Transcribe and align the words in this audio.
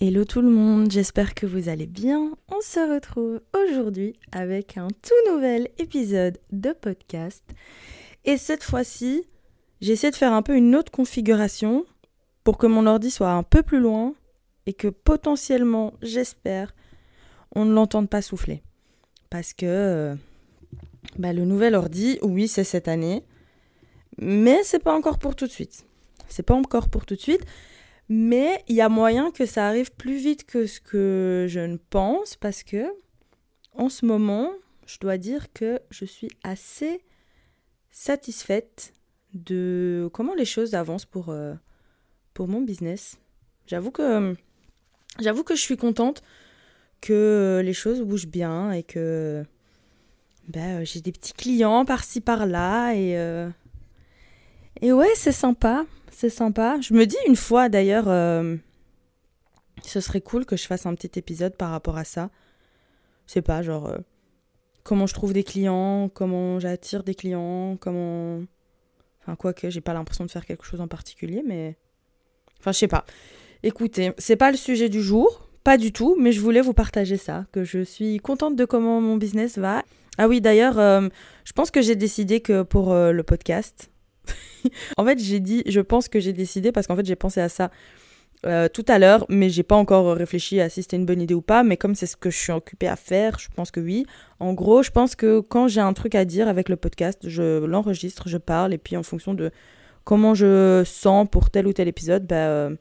Hello 0.00 0.24
tout 0.24 0.42
le 0.42 0.48
monde, 0.48 0.92
j'espère 0.92 1.34
que 1.34 1.44
vous 1.44 1.68
allez 1.68 1.88
bien. 1.88 2.30
On 2.52 2.60
se 2.60 2.78
retrouve 2.78 3.40
aujourd'hui 3.52 4.14
avec 4.30 4.76
un 4.76 4.86
tout 4.86 5.32
nouvel 5.32 5.70
épisode 5.78 6.38
de 6.52 6.70
podcast. 6.70 7.42
Et 8.24 8.36
cette 8.36 8.62
fois-ci, 8.62 9.24
j'essaie 9.80 10.12
de 10.12 10.14
faire 10.14 10.32
un 10.32 10.42
peu 10.42 10.54
une 10.54 10.76
autre 10.76 10.92
configuration 10.92 11.84
pour 12.44 12.58
que 12.58 12.68
mon 12.68 12.86
ordi 12.86 13.10
soit 13.10 13.32
un 13.32 13.42
peu 13.42 13.64
plus 13.64 13.80
loin 13.80 14.14
et 14.66 14.72
que 14.72 14.86
potentiellement, 14.86 15.94
j'espère, 16.00 16.76
on 17.56 17.64
ne 17.64 17.74
l'entende 17.74 18.08
pas 18.08 18.22
souffler. 18.22 18.62
Parce 19.30 19.52
que 19.52 19.66
euh, 19.66 20.14
bah, 21.18 21.32
le 21.32 21.44
nouvel 21.44 21.74
ordi, 21.74 22.20
oui, 22.22 22.46
c'est 22.46 22.62
cette 22.62 22.86
année, 22.86 23.24
mais 24.16 24.62
c'est 24.62 24.78
pas 24.78 24.94
encore 24.94 25.18
pour 25.18 25.34
tout 25.34 25.48
de 25.48 25.52
suite. 25.52 25.86
C'est 26.28 26.44
pas 26.44 26.54
encore 26.54 26.88
pour 26.88 27.04
tout 27.04 27.16
de 27.16 27.20
suite. 27.20 27.44
Mais 28.08 28.64
il 28.68 28.74
y 28.74 28.80
a 28.80 28.88
moyen 28.88 29.30
que 29.30 29.44
ça 29.44 29.66
arrive 29.66 29.92
plus 29.92 30.16
vite 30.16 30.44
que 30.44 30.66
ce 30.66 30.80
que 30.80 31.46
je 31.48 31.60
ne 31.60 31.76
pense 31.76 32.36
parce 32.36 32.62
que 32.62 32.86
en 33.74 33.88
ce 33.88 34.06
moment, 34.06 34.50
je 34.86 34.98
dois 34.98 35.18
dire 35.18 35.52
que 35.52 35.80
je 35.90 36.04
suis 36.04 36.30
assez 36.42 37.02
satisfaite 37.90 38.92
de 39.34 40.08
comment 40.12 40.34
les 40.34 40.46
choses 40.46 40.74
avancent 40.74 41.04
pour, 41.04 41.28
euh, 41.28 41.54
mon 42.40 42.60
business. 42.60 43.18
J'avoue 43.66 43.90
que 43.90 44.36
j'avoue 45.18 45.42
que 45.42 45.56
je 45.56 45.60
suis 45.60 45.76
contente 45.76 46.22
que 47.00 47.60
les 47.64 47.72
choses 47.72 48.00
bougent 48.02 48.28
bien 48.28 48.70
et 48.70 48.84
que 48.84 49.44
ben, 50.46 50.84
j'ai 50.84 51.00
des 51.00 51.10
petits 51.10 51.32
clients 51.32 51.84
par-ci 51.84 52.20
par-là 52.20 52.92
et 52.94 53.18
euh, 53.18 53.50
et 54.80 54.92
ouais, 54.92 55.10
c'est 55.14 55.32
sympa, 55.32 55.84
c'est 56.10 56.30
sympa. 56.30 56.78
Je 56.80 56.94
me 56.94 57.06
dis 57.06 57.16
une 57.26 57.36
fois 57.36 57.68
d'ailleurs, 57.68 58.08
euh, 58.08 58.56
ce 59.82 60.00
serait 60.00 60.20
cool 60.20 60.46
que 60.46 60.56
je 60.56 60.66
fasse 60.66 60.86
un 60.86 60.94
petit 60.94 61.18
épisode 61.18 61.56
par 61.56 61.70
rapport 61.70 61.96
à 61.96 62.04
ça. 62.04 62.30
Je 63.26 63.32
sais 63.34 63.42
pas, 63.42 63.62
genre 63.62 63.86
euh, 63.88 63.98
comment 64.84 65.06
je 65.06 65.14
trouve 65.14 65.32
des 65.32 65.44
clients, 65.44 66.08
comment 66.12 66.60
j'attire 66.60 67.02
des 67.02 67.14
clients, 67.14 67.76
comment. 67.80 68.40
Enfin, 69.20 69.36
quoique, 69.36 69.68
j'ai 69.68 69.80
pas 69.80 69.94
l'impression 69.94 70.24
de 70.24 70.30
faire 70.30 70.46
quelque 70.46 70.64
chose 70.64 70.80
en 70.80 70.88
particulier, 70.88 71.42
mais. 71.44 71.76
Enfin, 72.60 72.72
je 72.72 72.78
sais 72.78 72.88
pas. 72.88 73.04
Écoutez, 73.62 74.12
c'est 74.18 74.36
pas 74.36 74.50
le 74.50 74.56
sujet 74.56 74.88
du 74.88 75.02
jour, 75.02 75.48
pas 75.64 75.76
du 75.76 75.92
tout, 75.92 76.16
mais 76.18 76.30
je 76.30 76.40
voulais 76.40 76.60
vous 76.60 76.72
partager 76.72 77.16
ça, 77.16 77.46
que 77.52 77.64
je 77.64 77.82
suis 77.82 78.18
contente 78.18 78.54
de 78.54 78.64
comment 78.64 79.00
mon 79.00 79.16
business 79.16 79.58
va. 79.58 79.82
Ah 80.18 80.28
oui, 80.28 80.40
d'ailleurs, 80.40 80.78
euh, 80.78 81.08
je 81.44 81.52
pense 81.52 81.70
que 81.70 81.82
j'ai 81.82 81.96
décidé 81.96 82.40
que 82.40 82.62
pour 82.62 82.94
le 82.94 83.22
podcast, 83.22 83.90
en 84.96 85.04
fait, 85.04 85.18
j'ai 85.18 85.40
dit, 85.40 85.62
je 85.66 85.80
pense 85.80 86.08
que 86.08 86.20
j'ai 86.20 86.32
décidé 86.32 86.72
parce 86.72 86.86
qu'en 86.86 86.96
fait, 86.96 87.06
j'ai 87.06 87.16
pensé 87.16 87.40
à 87.40 87.48
ça 87.48 87.70
euh, 88.46 88.68
tout 88.68 88.84
à 88.86 89.00
l'heure, 89.00 89.26
mais 89.28 89.50
j'ai 89.50 89.64
pas 89.64 89.74
encore 89.74 90.14
réfléchi 90.14 90.60
à 90.60 90.68
si 90.68 90.82
c'était 90.82 90.96
une 90.96 91.06
bonne 91.06 91.20
idée 91.20 91.34
ou 91.34 91.42
pas. 91.42 91.62
Mais 91.62 91.76
comme 91.76 91.94
c'est 91.94 92.06
ce 92.06 92.16
que 92.16 92.30
je 92.30 92.36
suis 92.36 92.52
occupée 92.52 92.88
à 92.88 92.96
faire, 92.96 93.38
je 93.38 93.48
pense 93.54 93.70
que 93.70 93.80
oui. 93.80 94.06
En 94.38 94.52
gros, 94.54 94.82
je 94.82 94.90
pense 94.90 95.16
que 95.16 95.40
quand 95.40 95.68
j'ai 95.68 95.80
un 95.80 95.92
truc 95.92 96.14
à 96.14 96.24
dire 96.24 96.48
avec 96.48 96.68
le 96.68 96.76
podcast, 96.76 97.18
je 97.28 97.64
l'enregistre, 97.64 98.28
je 98.28 98.38
parle, 98.38 98.72
et 98.72 98.78
puis 98.78 98.96
en 98.96 99.02
fonction 99.02 99.34
de 99.34 99.50
comment 100.04 100.34
je 100.34 100.82
sens 100.86 101.26
pour 101.30 101.50
tel 101.50 101.66
ou 101.66 101.72
tel 101.72 101.88
épisode, 101.88 102.26
bah, 102.26 102.36
euh, 102.36 102.76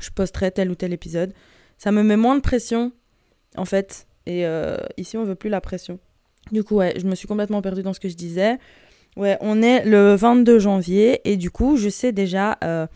je 0.00 0.10
posterai 0.10 0.50
tel 0.50 0.70
ou 0.70 0.74
tel 0.74 0.92
épisode. 0.92 1.32
Ça 1.78 1.92
me 1.92 2.02
met 2.02 2.16
moins 2.16 2.36
de 2.36 2.40
pression, 2.40 2.92
en 3.56 3.66
fait. 3.66 4.06
Et 4.24 4.46
euh, 4.46 4.78
ici, 4.96 5.16
on 5.16 5.24
veut 5.24 5.34
plus 5.34 5.50
la 5.50 5.60
pression. 5.60 5.98
Du 6.50 6.64
coup, 6.64 6.76
ouais, 6.76 6.94
je 6.98 7.06
me 7.06 7.14
suis 7.14 7.28
complètement 7.28 7.60
perdue 7.60 7.82
dans 7.82 7.92
ce 7.92 8.00
que 8.00 8.08
je 8.08 8.16
disais. 8.16 8.58
Ouais, 9.16 9.38
on 9.40 9.62
est 9.62 9.84
le 9.84 10.14
22 10.14 10.58
janvier 10.58 11.20
et 11.24 11.38
du 11.38 11.50
coup, 11.50 11.76
je 11.76 11.88
sais 11.88 12.12
déjà 12.12 12.58
euh, 12.62 12.86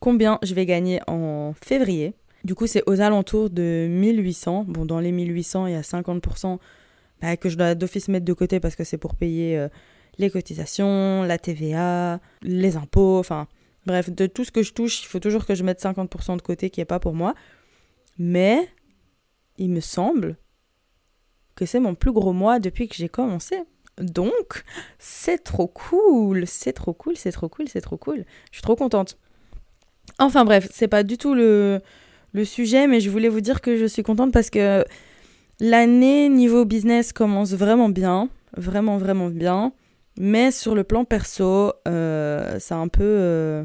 combien 0.00 0.38
je 0.42 0.54
vais 0.54 0.64
gagner 0.64 1.00
en 1.06 1.52
février. 1.62 2.14
Du 2.44 2.54
coup, 2.54 2.66
c'est 2.66 2.82
aux 2.86 3.00
alentours 3.02 3.50
de 3.50 3.86
1800. 3.90 4.64
Bon, 4.68 4.86
dans 4.86 5.00
les 5.00 5.12
1800, 5.12 5.66
il 5.66 5.72
y 5.74 5.76
a 5.76 5.82
50% 5.82 6.58
bah, 7.20 7.36
que 7.36 7.50
je 7.50 7.56
dois 7.56 7.74
d'office 7.74 8.08
mettre 8.08 8.24
de 8.24 8.32
côté 8.32 8.58
parce 8.58 8.74
que 8.74 8.84
c'est 8.84 8.96
pour 8.96 9.16
payer 9.16 9.58
euh, 9.58 9.68
les 10.16 10.30
cotisations, 10.30 11.22
la 11.24 11.38
TVA, 11.38 12.20
les 12.42 12.76
impôts, 12.76 13.18
enfin, 13.18 13.46
bref, 13.84 14.10
de 14.10 14.26
tout 14.26 14.44
ce 14.44 14.52
que 14.52 14.62
je 14.62 14.72
touche, 14.72 15.02
il 15.02 15.06
faut 15.06 15.20
toujours 15.20 15.44
que 15.44 15.54
je 15.54 15.62
mette 15.62 15.82
50% 15.82 16.38
de 16.38 16.42
côté 16.42 16.70
qui 16.70 16.80
n'est 16.80 16.86
pas 16.86 17.00
pour 17.00 17.12
moi. 17.12 17.34
Mais 18.18 18.66
il 19.58 19.70
me 19.70 19.80
semble 19.80 20.36
que 21.54 21.66
c'est 21.66 21.80
mon 21.80 21.94
plus 21.94 22.12
gros 22.12 22.32
mois 22.32 22.60
depuis 22.60 22.88
que 22.88 22.94
j'ai 22.94 23.10
commencé. 23.10 23.62
Donc, 24.00 24.64
c'est 24.98 25.42
trop 25.42 25.66
cool, 25.66 26.46
c'est 26.46 26.72
trop 26.72 26.92
cool, 26.92 27.16
c'est 27.16 27.32
trop 27.32 27.48
cool, 27.48 27.68
c'est 27.68 27.80
trop 27.80 27.96
cool. 27.96 28.24
Je 28.50 28.56
suis 28.56 28.62
trop 28.62 28.76
contente. 28.76 29.18
Enfin 30.18 30.44
bref, 30.44 30.68
c'est 30.70 30.88
pas 30.88 31.02
du 31.02 31.18
tout 31.18 31.34
le, 31.34 31.80
le 32.32 32.44
sujet, 32.44 32.86
mais 32.86 33.00
je 33.00 33.10
voulais 33.10 33.28
vous 33.28 33.40
dire 33.40 33.60
que 33.60 33.76
je 33.76 33.86
suis 33.86 34.02
contente 34.02 34.32
parce 34.32 34.50
que 34.50 34.84
l'année 35.60 36.28
niveau 36.28 36.64
business 36.64 37.12
commence 37.12 37.52
vraiment 37.52 37.88
bien, 37.88 38.28
vraiment 38.56 38.98
vraiment 38.98 39.28
bien. 39.28 39.72
Mais 40.18 40.50
sur 40.50 40.74
le 40.74 40.84
plan 40.84 41.04
perso, 41.04 41.72
euh, 41.86 42.56
c'est 42.58 42.74
un 42.74 42.88
peu, 42.88 43.02
euh, 43.02 43.64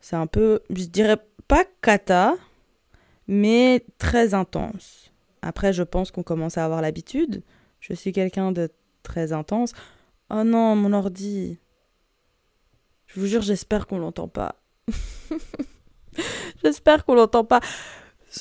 c'est 0.00 0.16
un 0.16 0.26
peu, 0.26 0.60
je 0.70 0.84
dirais 0.84 1.18
pas 1.46 1.64
cata, 1.82 2.34
mais 3.28 3.84
très 3.98 4.34
intense. 4.34 5.12
Après, 5.42 5.72
je 5.72 5.82
pense 5.82 6.10
qu'on 6.10 6.22
commence 6.22 6.58
à 6.58 6.64
avoir 6.64 6.82
l'habitude. 6.82 7.42
Je 7.80 7.94
suis 7.94 8.12
quelqu'un 8.12 8.50
de 8.50 8.70
très 9.04 9.32
intense. 9.32 9.72
Oh 10.30 10.42
non, 10.42 10.74
mon 10.74 10.92
ordi. 10.92 11.58
Je 13.06 13.20
vous 13.20 13.26
jure, 13.26 13.42
j'espère 13.42 13.86
qu'on 13.86 13.98
l'entend 13.98 14.26
pas. 14.26 14.56
j'espère 16.64 17.04
qu'on 17.04 17.14
l'entend 17.14 17.44
pas. 17.44 17.60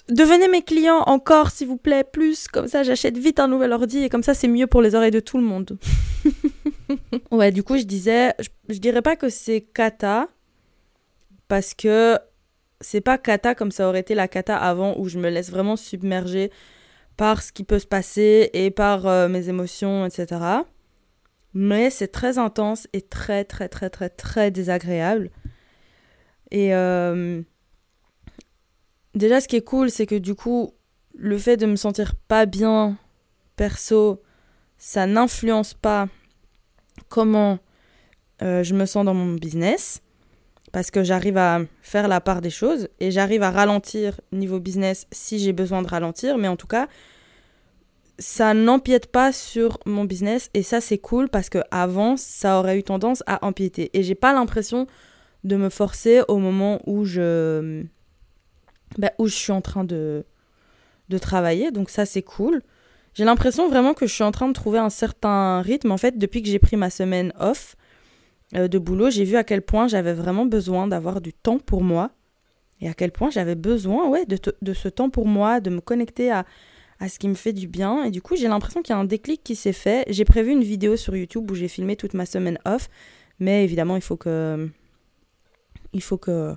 Devenez 0.09 0.47
mes 0.47 0.63
clients 0.63 1.03
encore, 1.05 1.51
s'il 1.51 1.67
vous 1.67 1.77
plaît, 1.77 2.03
plus. 2.03 2.47
Comme 2.47 2.67
ça, 2.67 2.81
j'achète 2.81 3.17
vite 3.17 3.39
un 3.39 3.47
nouvel 3.47 3.71
ordi 3.71 3.99
et 3.99 4.09
comme 4.09 4.23
ça, 4.23 4.33
c'est 4.33 4.47
mieux 4.47 4.65
pour 4.65 4.81
les 4.81 4.95
oreilles 4.95 5.11
de 5.11 5.19
tout 5.19 5.37
le 5.37 5.43
monde. 5.43 5.77
ouais, 7.31 7.51
du 7.51 7.61
coup, 7.61 7.77
je 7.77 7.83
disais, 7.83 8.33
je, 8.39 8.49
je 8.69 8.79
dirais 8.79 9.03
pas 9.03 9.15
que 9.15 9.29
c'est 9.29 9.61
kata 9.61 10.27
parce 11.47 11.75
que 11.75 12.17
c'est 12.81 13.01
pas 13.01 13.17
kata 13.17 13.53
comme 13.53 13.71
ça 13.71 13.87
aurait 13.87 13.99
été 13.99 14.15
la 14.15 14.27
kata 14.27 14.57
avant 14.57 14.95
où 14.97 15.07
je 15.07 15.19
me 15.19 15.29
laisse 15.29 15.51
vraiment 15.51 15.75
submerger 15.75 16.51
par 17.17 17.41
ce 17.41 17.51
qui 17.51 17.63
peut 17.63 17.79
se 17.79 17.87
passer 17.87 18.49
et 18.53 18.71
par 18.71 19.05
euh, 19.07 19.27
mes 19.27 19.49
émotions, 19.49 20.05
etc. 20.05 20.41
Mais 21.53 21.89
c'est 21.89 22.07
très 22.07 22.37
intense 22.37 22.87
et 22.93 23.01
très, 23.01 23.45
très, 23.45 23.69
très, 23.69 23.89
très, 23.89 24.09
très 24.09 24.51
désagréable. 24.51 25.29
Et 26.51 26.73
euh, 26.73 27.41
déjà, 29.15 29.41
ce 29.41 29.47
qui 29.47 29.55
est 29.55 29.63
cool, 29.63 29.91
c'est 29.91 30.07
que 30.07 30.15
du 30.15 30.35
coup, 30.35 30.73
le 31.15 31.37
fait 31.37 31.57
de 31.57 31.65
me 31.65 31.75
sentir 31.75 32.15
pas 32.15 32.45
bien 32.45 32.97
perso, 33.55 34.21
ça 34.77 35.05
n'influence 35.05 35.73
pas 35.73 36.07
comment 37.09 37.59
euh, 38.41 38.63
je 38.63 38.73
me 38.73 38.85
sens 38.85 39.05
dans 39.05 39.13
mon 39.13 39.33
business 39.33 40.01
parce 40.73 40.89
que 40.89 41.03
j'arrive 41.03 41.37
à 41.37 41.61
faire 41.83 42.07
la 42.07 42.19
part 42.19 42.41
des 42.41 42.49
choses 42.49 42.89
et 42.99 43.11
j'arrive 43.11 43.43
à 43.43 43.51
ralentir 43.51 44.19
niveau 44.31 44.59
business 44.59 45.05
si 45.11 45.37
j'ai 45.37 45.53
besoin 45.53 45.83
de 45.83 45.87
ralentir, 45.87 46.39
mais 46.39 46.47
en 46.47 46.55
tout 46.55 46.65
cas, 46.67 46.87
ça 48.17 48.55
n'empiète 48.55 49.11
pas 49.11 49.31
sur 49.31 49.77
mon 49.85 50.03
business 50.03 50.49
et 50.55 50.63
ça 50.63 50.81
c'est 50.81 50.97
cool 50.97 51.29
parce 51.29 51.49
que 51.49 51.59
avant 51.69 52.17
ça 52.17 52.57
aurait 52.57 52.79
eu 52.79 52.83
tendance 52.83 53.23
à 53.27 53.45
empiéter. 53.45 53.91
Et 53.93 54.01
j'ai 54.01 54.15
pas 54.15 54.33
l'impression 54.33 54.87
de 55.43 55.57
me 55.57 55.69
forcer 55.69 56.21
au 56.27 56.39
moment 56.39 56.81
où 56.87 57.05
je 57.05 57.83
bah, 58.97 59.11
où 59.19 59.27
je 59.27 59.35
suis 59.35 59.51
en 59.51 59.61
train 59.61 59.83
de 59.83 60.25
de 61.09 61.17
travailler. 61.19 61.69
Donc 61.69 61.91
ça 61.91 62.07
c'est 62.07 62.23
cool. 62.23 62.63
J'ai 63.13 63.25
l'impression 63.25 63.69
vraiment 63.69 63.93
que 63.93 64.07
je 64.07 64.13
suis 64.13 64.23
en 64.23 64.31
train 64.31 64.47
de 64.47 64.53
trouver 64.53 64.79
un 64.79 64.89
certain 64.89 65.61
rythme. 65.61 65.91
En 65.91 65.97
fait 65.97 66.17
depuis 66.17 66.41
que 66.41 66.49
j'ai 66.49 66.59
pris 66.59 66.77
ma 66.77 66.89
semaine 66.89 67.31
off 67.39 67.75
de 68.53 68.77
boulot, 68.77 69.09
j'ai 69.09 69.23
vu 69.23 69.35
à 69.35 69.43
quel 69.43 69.61
point 69.61 69.87
j'avais 69.87 70.13
vraiment 70.13 70.45
besoin 70.45 70.87
d'avoir 70.87 71.21
du 71.21 71.33
temps 71.33 71.59
pour 71.59 71.83
moi 71.83 72.11
et 72.81 72.89
à 72.89 72.93
quel 72.93 73.11
point 73.11 73.29
j'avais 73.29 73.55
besoin 73.55 74.09
ouais, 74.09 74.25
de, 74.25 74.37
de, 74.61 74.73
ce 74.73 74.89
temps 74.89 75.09
pour 75.09 75.25
moi, 75.25 75.59
de 75.59 75.69
me 75.69 75.79
connecter 75.79 76.31
à, 76.31 76.45
à 76.99 77.07
ce 77.07 77.17
qui 77.17 77.27
me 77.27 77.33
fait 77.33 77.53
du 77.53 77.67
bien. 77.67 78.03
Et 78.03 78.11
du 78.11 78.21
coup, 78.21 78.35
j'ai 78.35 78.47
l'impression 78.47 78.81
qu'il 78.81 78.93
y 78.93 78.97
a 78.97 78.99
un 78.99 79.05
déclic 79.05 79.41
qui 79.43 79.55
s'est 79.55 79.73
fait. 79.73 80.05
J'ai 80.09 80.25
prévu 80.25 80.51
une 80.51 80.63
vidéo 80.63 80.95
sur 80.95 81.15
YouTube 81.15 81.49
où 81.49 81.55
j'ai 81.55 81.67
filmé 81.67 81.95
toute 81.95 82.13
ma 82.13 82.25
semaine 82.25 82.59
off, 82.65 82.89
mais 83.39 83.63
évidemment, 83.63 83.95
il 83.95 84.01
faut 84.01 84.17
que. 84.17 84.69
Il 85.93 86.01
faut 86.01 86.17
que. 86.17 86.55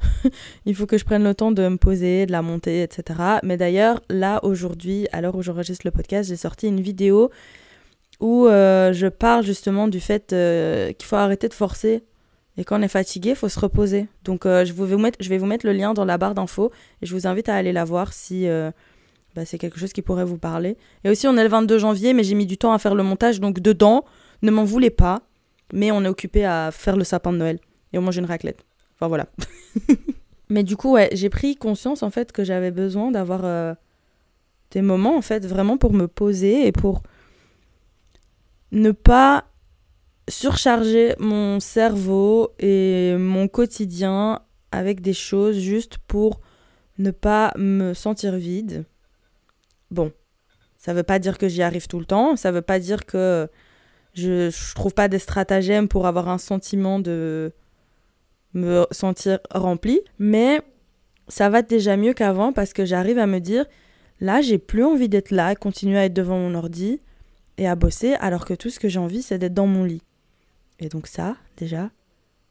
il 0.66 0.74
faut 0.74 0.86
que 0.86 0.96
je 0.96 1.04
prenne 1.04 1.22
le 1.22 1.34
temps 1.34 1.52
de 1.52 1.68
me 1.68 1.76
poser, 1.76 2.24
de 2.26 2.32
la 2.32 2.42
monter, 2.42 2.82
etc. 2.82 3.20
Mais 3.42 3.56
d'ailleurs, 3.56 4.00
là, 4.08 4.40
aujourd'hui, 4.44 5.06
à 5.12 5.20
l'heure 5.20 5.36
où 5.36 5.42
j'enregistre 5.42 5.86
le 5.86 5.90
podcast, 5.90 6.28
j'ai 6.28 6.36
sorti 6.36 6.68
une 6.68 6.80
vidéo 6.80 7.30
où 8.20 8.46
euh, 8.46 8.92
je 8.92 9.06
parle 9.06 9.44
justement 9.44 9.88
du 9.88 9.98
fait 9.98 10.32
euh, 10.32 10.92
qu'il 10.92 11.06
faut 11.06 11.16
arrêter 11.16 11.48
de 11.48 11.54
forcer. 11.54 12.04
Et 12.56 12.64
quand 12.64 12.78
on 12.78 12.82
est 12.82 12.88
fatigué, 12.88 13.30
il 13.30 13.36
faut 13.36 13.48
se 13.48 13.58
reposer. 13.58 14.06
Donc 14.24 14.44
euh, 14.44 14.64
je, 14.64 14.72
vais 14.74 14.84
vous 15.38 15.46
mettre, 15.46 15.66
le 15.66 15.72
lien 15.72 15.94
dans 15.94 16.04
la 16.04 16.18
barre 16.18 16.34
d'infos 16.34 16.70
et 17.00 17.06
je 17.06 17.14
vous 17.14 17.26
invite 17.26 17.48
à 17.48 17.54
aller 17.54 17.72
la 17.72 17.84
voir 17.84 18.12
si 18.12 18.46
bah, 19.34 19.44
c'est 19.44 19.58
quelque 19.58 19.78
chose 19.78 19.92
qui 19.92 20.02
pourrait 20.02 20.24
vous 20.24 20.38
parler. 20.38 20.76
Et 21.04 21.10
aussi, 21.10 21.26
on 21.26 21.36
est 21.36 21.42
le 21.42 21.48
22 21.48 21.78
janvier, 21.78 22.12
mais 22.12 22.22
j'ai 22.22 22.34
mis 22.34 22.46
du 22.46 22.58
temps 22.58 22.72
à 22.72 22.78
faire 22.78 22.94
le 22.94 23.02
montage, 23.02 23.40
donc 23.40 23.60
dedans, 23.60 24.04
ne 24.42 24.50
m'en 24.50 24.64
voulez 24.64 24.90
pas, 24.90 25.22
mais 25.72 25.90
on 25.90 26.04
est 26.04 26.08
occupé 26.08 26.44
à 26.44 26.70
faire 26.72 26.96
le 26.96 27.04
sapin 27.04 27.32
de 27.32 27.38
Noël 27.38 27.58
et 27.92 27.98
on 27.98 28.02
mange 28.02 28.18
une 28.18 28.26
raclette. 28.26 28.64
Enfin 28.96 29.08
voilà. 29.08 29.26
Mais 30.50 30.64
du 30.64 30.76
coup, 30.76 30.94
ouais, 30.94 31.08
j'ai 31.12 31.30
pris 31.30 31.54
conscience 31.54 32.02
en 32.02 32.10
fait 32.10 32.32
que 32.32 32.42
j'avais 32.42 32.72
besoin 32.72 33.12
d'avoir 33.12 33.76
des 34.72 34.82
moments 34.82 35.16
en 35.16 35.22
fait 35.22 35.46
vraiment 35.46 35.76
pour 35.76 35.92
me 35.92 36.08
poser 36.08 36.66
et 36.66 36.72
pour 36.72 37.02
ne 38.72 38.92
pas 38.92 39.44
surcharger 40.28 41.14
mon 41.18 41.60
cerveau 41.60 42.54
et 42.58 43.16
mon 43.18 43.48
quotidien 43.48 44.40
avec 44.72 45.00
des 45.00 45.12
choses 45.12 45.58
juste 45.58 45.98
pour 45.98 46.40
ne 46.98 47.10
pas 47.10 47.52
me 47.56 47.94
sentir 47.94 48.36
vide. 48.36 48.84
Bon, 49.90 50.12
ça 50.78 50.94
veut 50.94 51.02
pas 51.02 51.18
dire 51.18 51.38
que 51.38 51.48
j'y 51.48 51.62
arrive 51.62 51.88
tout 51.88 51.98
le 51.98 52.04
temps, 52.04 52.36
ça 52.36 52.52
veut 52.52 52.62
pas 52.62 52.78
dire 52.78 53.06
que 53.06 53.48
je, 54.14 54.50
je 54.50 54.74
trouve 54.74 54.94
pas 54.94 55.08
des 55.08 55.18
stratagèmes 55.18 55.88
pour 55.88 56.06
avoir 56.06 56.28
un 56.28 56.38
sentiment 56.38 57.00
de 57.00 57.52
me 58.54 58.86
sentir 58.90 59.40
rempli, 59.52 60.00
mais 60.18 60.60
ça 61.28 61.48
va 61.48 61.62
déjà 61.62 61.96
mieux 61.96 62.12
qu'avant 62.12 62.52
parce 62.52 62.72
que 62.72 62.84
j'arrive 62.84 63.18
à 63.18 63.26
me 63.26 63.38
dire 63.38 63.64
là, 64.20 64.40
j'ai 64.42 64.58
plus 64.58 64.84
envie 64.84 65.08
d'être 65.08 65.30
là, 65.30 65.54
continuer 65.54 65.98
à 65.98 66.04
être 66.04 66.14
devant 66.14 66.38
mon 66.38 66.54
ordi 66.54 67.00
et 67.58 67.68
à 67.68 67.74
bosser 67.74 68.14
alors 68.14 68.44
que 68.44 68.54
tout 68.54 68.70
ce 68.70 68.80
que 68.80 68.88
j'ai 68.88 68.98
envie 68.98 69.22
c'est 69.22 69.38
d'être 69.38 69.54
dans 69.54 69.66
mon 69.66 69.84
lit. 69.84 70.02
Et 70.78 70.88
donc 70.88 71.06
ça, 71.06 71.36
déjà, 71.56 71.90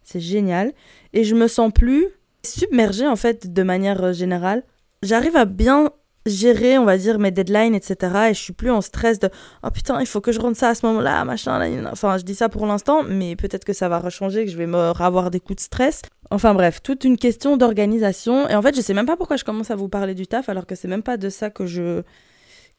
c'est 0.04 0.20
génial 0.20 0.74
et 1.14 1.24
je 1.24 1.36
me 1.36 1.48
sens 1.48 1.72
plus 1.74 2.08
submergée 2.46 3.08
en 3.08 3.16
fait 3.16 3.52
de 3.52 3.64
manière 3.64 4.14
générale. 4.14 4.64
J'arrive 5.02 5.36
à 5.36 5.46
bien 5.46 5.92
gérer, 6.26 6.78
on 6.78 6.86
va 6.86 6.98
dire, 6.98 7.20
mes 7.20 7.32
deadlines, 7.32 7.76
etc. 7.76 8.30
Et 8.30 8.34
je 8.34 8.40
suis 8.40 8.54
plus 8.54 8.72
en 8.72 8.82
stress 8.82 9.20
de 9.20 9.30
oh 9.64 9.72
putain, 9.72 10.00
il 10.00 10.06
faut 10.06 10.22
que 10.22 10.32
je 10.32 10.40
rentre 10.40 10.58
ça 10.58 10.70
à 10.70 10.76
ce 10.76 10.86
moment-là, 10.86 11.26
machin. 11.26 11.88
Enfin, 11.92 12.18
je 12.18 12.24
dis 12.24 12.36
ça 12.36 12.50
pour 12.50 12.66
l'instant, 12.66 13.04
mais 13.04 13.36
peut-être 13.36 13.66
que 13.66 13.74
ça 13.74 13.90
va 13.90 14.00
rechanger, 14.00 14.46
que 14.46 14.52
je 14.52 14.58
vais 14.58 14.68
me 14.68 14.78
avoir 14.78 15.32
des 15.32 15.40
coups 15.40 15.58
de 15.58 15.62
stress. 15.62 16.02
Enfin 16.32 16.54
bref, 16.54 16.82
toute 16.82 17.04
une 17.04 17.18
question 17.18 17.58
d'organisation. 17.58 18.48
Et 18.48 18.56
en 18.56 18.62
fait, 18.62 18.76
je 18.76 18.82
sais 18.82 18.94
même 18.94 19.06
pas 19.06 19.18
pourquoi 19.18 19.38
je 19.38 19.44
commence 19.44 19.72
à 19.72 19.76
vous 19.76 19.90
parler 19.90 20.14
du 20.14 20.28
taf, 20.28 20.50
alors 20.50 20.66
que 20.66 20.76
c'est 20.76 20.88
même 20.88 21.04
pas 21.04 21.18
de 21.18 21.30
ça 21.30 21.50
que 21.50 21.66
je 21.66 22.04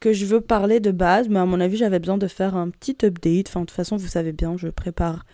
que 0.01 0.13
je 0.13 0.25
veux 0.25 0.41
parler 0.41 0.81
de 0.81 0.91
base, 0.91 1.29
mais 1.29 1.39
à 1.39 1.45
mon 1.45 1.61
avis, 1.61 1.77
j'avais 1.77 1.99
besoin 1.99 2.19
de 2.19 2.27
faire 2.27 2.57
un 2.57 2.71
petit 2.71 2.97
update. 3.05 3.49
Enfin, 3.49 3.61
de 3.61 3.67
toute 3.67 3.77
façon, 3.77 3.97
vous 3.97 4.09
savez 4.09 4.33
bien, 4.33 4.57
je 4.57 4.69
prépare 4.69 5.25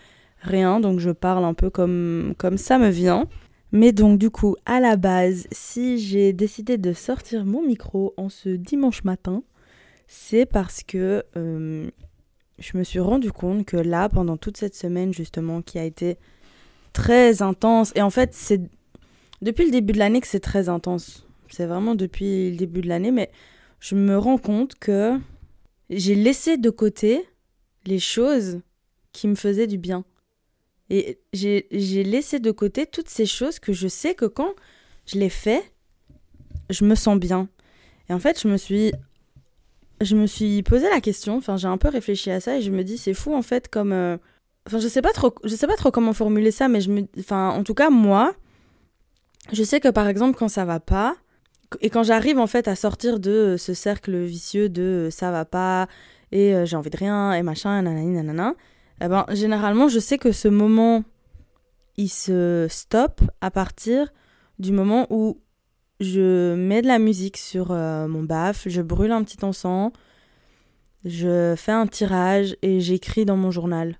rien, 0.40 0.80
donc 0.80 0.98
je 0.98 1.10
parle 1.10 1.44
un 1.44 1.54
peu 1.54 1.70
comme, 1.70 2.34
comme 2.36 2.58
ça 2.58 2.78
me 2.78 2.88
vient. 2.88 3.28
Mais 3.72 3.92
donc 3.92 4.18
du 4.18 4.30
coup, 4.30 4.56
à 4.64 4.80
la 4.80 4.96
base, 4.96 5.46
si 5.52 5.98
j'ai 5.98 6.32
décidé 6.32 6.78
de 6.78 6.92
sortir 6.92 7.44
mon 7.44 7.62
micro 7.62 8.14
en 8.16 8.28
ce 8.28 8.48
dimanche 8.48 9.04
matin, 9.04 9.42
c'est 10.06 10.46
parce 10.46 10.82
que 10.82 11.24
euh, 11.36 11.88
je 12.58 12.78
me 12.78 12.84
suis 12.84 13.00
rendu 13.00 13.32
compte 13.32 13.66
que 13.66 13.76
là, 13.76 14.08
pendant 14.08 14.36
toute 14.36 14.56
cette 14.56 14.74
semaine 14.74 15.12
justement, 15.12 15.62
qui 15.62 15.78
a 15.78 15.84
été 15.84 16.16
très 16.92 17.42
intense, 17.42 17.92
et 17.96 18.02
en 18.02 18.10
fait, 18.10 18.34
c'est 18.34 18.62
depuis 19.42 19.66
le 19.66 19.72
début 19.72 19.92
de 19.92 19.98
l'année 19.98 20.20
que 20.20 20.28
c'est 20.28 20.40
très 20.40 20.68
intense. 20.68 21.26
C'est 21.48 21.66
vraiment 21.66 21.94
depuis 21.94 22.50
le 22.52 22.56
début 22.56 22.80
de 22.80 22.88
l'année, 22.88 23.10
mais 23.10 23.30
je 23.80 23.94
me 23.94 24.16
rends 24.18 24.38
compte 24.38 24.74
que 24.76 25.18
j'ai 25.90 26.14
laissé 26.14 26.56
de 26.56 26.70
côté 26.70 27.28
les 27.84 27.98
choses 27.98 28.60
qui 29.12 29.28
me 29.28 29.34
faisaient 29.34 29.66
du 29.66 29.78
bien. 29.78 30.04
Et 30.88 31.18
j'ai 31.32 32.04
laissé 32.04 32.38
de 32.38 32.50
côté 32.50 32.86
toutes 32.86 33.08
ces 33.08 33.26
choses 33.26 33.58
que 33.58 33.72
je 33.72 33.88
sais 33.88 34.14
que 34.14 34.24
quand 34.24 34.54
je 35.06 35.18
les 35.18 35.30
fais, 35.30 35.62
je 36.70 36.84
me 36.84 36.94
sens 36.94 37.18
bien. 37.18 37.48
Et 38.08 38.12
en 38.12 38.20
fait, 38.20 38.40
je 38.40 38.48
me 38.48 38.56
suis 38.56 38.92
je 40.00 40.14
me 40.14 40.26
suis 40.26 40.62
posé 40.62 40.88
la 40.90 41.00
question, 41.00 41.38
enfin 41.38 41.56
j'ai 41.56 41.68
un 41.68 41.78
peu 41.78 41.88
réfléchi 41.88 42.30
à 42.30 42.40
ça 42.40 42.58
et 42.58 42.62
je 42.62 42.70
me 42.70 42.84
dis 42.84 42.98
c'est 42.98 43.14
fou 43.14 43.34
en 43.34 43.42
fait 43.42 43.68
comme 43.68 43.92
euh, 43.92 44.18
enfin 44.66 44.78
je 44.78 44.88
sais 44.88 45.00
pas 45.00 45.12
trop 45.12 45.34
je 45.44 45.54
sais 45.54 45.66
pas 45.66 45.76
trop 45.76 45.90
comment 45.90 46.12
formuler 46.12 46.50
ça 46.50 46.68
mais 46.68 46.82
je 46.82 46.90
me 46.90 47.06
enfin 47.18 47.48
en 47.50 47.64
tout 47.64 47.72
cas 47.72 47.88
moi 47.88 48.34
je 49.52 49.62
sais 49.62 49.80
que 49.80 49.88
par 49.88 50.06
exemple 50.06 50.36
quand 50.38 50.48
ça 50.48 50.66
va 50.66 50.80
pas 50.80 51.16
et 51.80 51.90
quand 51.90 52.02
j'arrive 52.02 52.38
en 52.38 52.46
fait 52.46 52.68
à 52.68 52.76
sortir 52.76 53.18
de 53.18 53.56
ce 53.58 53.74
cercle 53.74 54.16
vicieux 54.24 54.68
de 54.68 55.08
ça 55.10 55.30
va 55.30 55.44
pas 55.44 55.88
et 56.32 56.54
euh, 56.54 56.64
j'ai 56.64 56.76
envie 56.76 56.90
de 56.90 56.96
rien 56.96 57.32
et 57.32 57.42
machin 57.42 57.82
nanani 57.82 58.10
nanana 58.10 58.54
eh 59.00 59.08
ben, 59.08 59.26
généralement, 59.30 59.88
je 59.88 59.98
sais 59.98 60.18
que 60.18 60.32
ce 60.32 60.48
moment, 60.48 61.04
il 61.96 62.08
se 62.08 62.66
stoppe 62.70 63.20
à 63.40 63.50
partir 63.50 64.12
du 64.58 64.72
moment 64.72 65.06
où 65.10 65.40
je 66.00 66.54
mets 66.54 66.82
de 66.82 66.86
la 66.86 66.98
musique 66.98 67.36
sur 67.36 67.72
euh, 67.72 68.06
mon 68.08 68.22
baf, 68.22 68.68
je 68.68 68.82
brûle 68.82 69.12
un 69.12 69.22
petit 69.22 69.44
encens, 69.44 69.92
je 71.04 71.54
fais 71.56 71.72
un 71.72 71.86
tirage 71.86 72.56
et 72.62 72.80
j'écris 72.80 73.24
dans 73.24 73.36
mon 73.36 73.50
journal. 73.50 73.98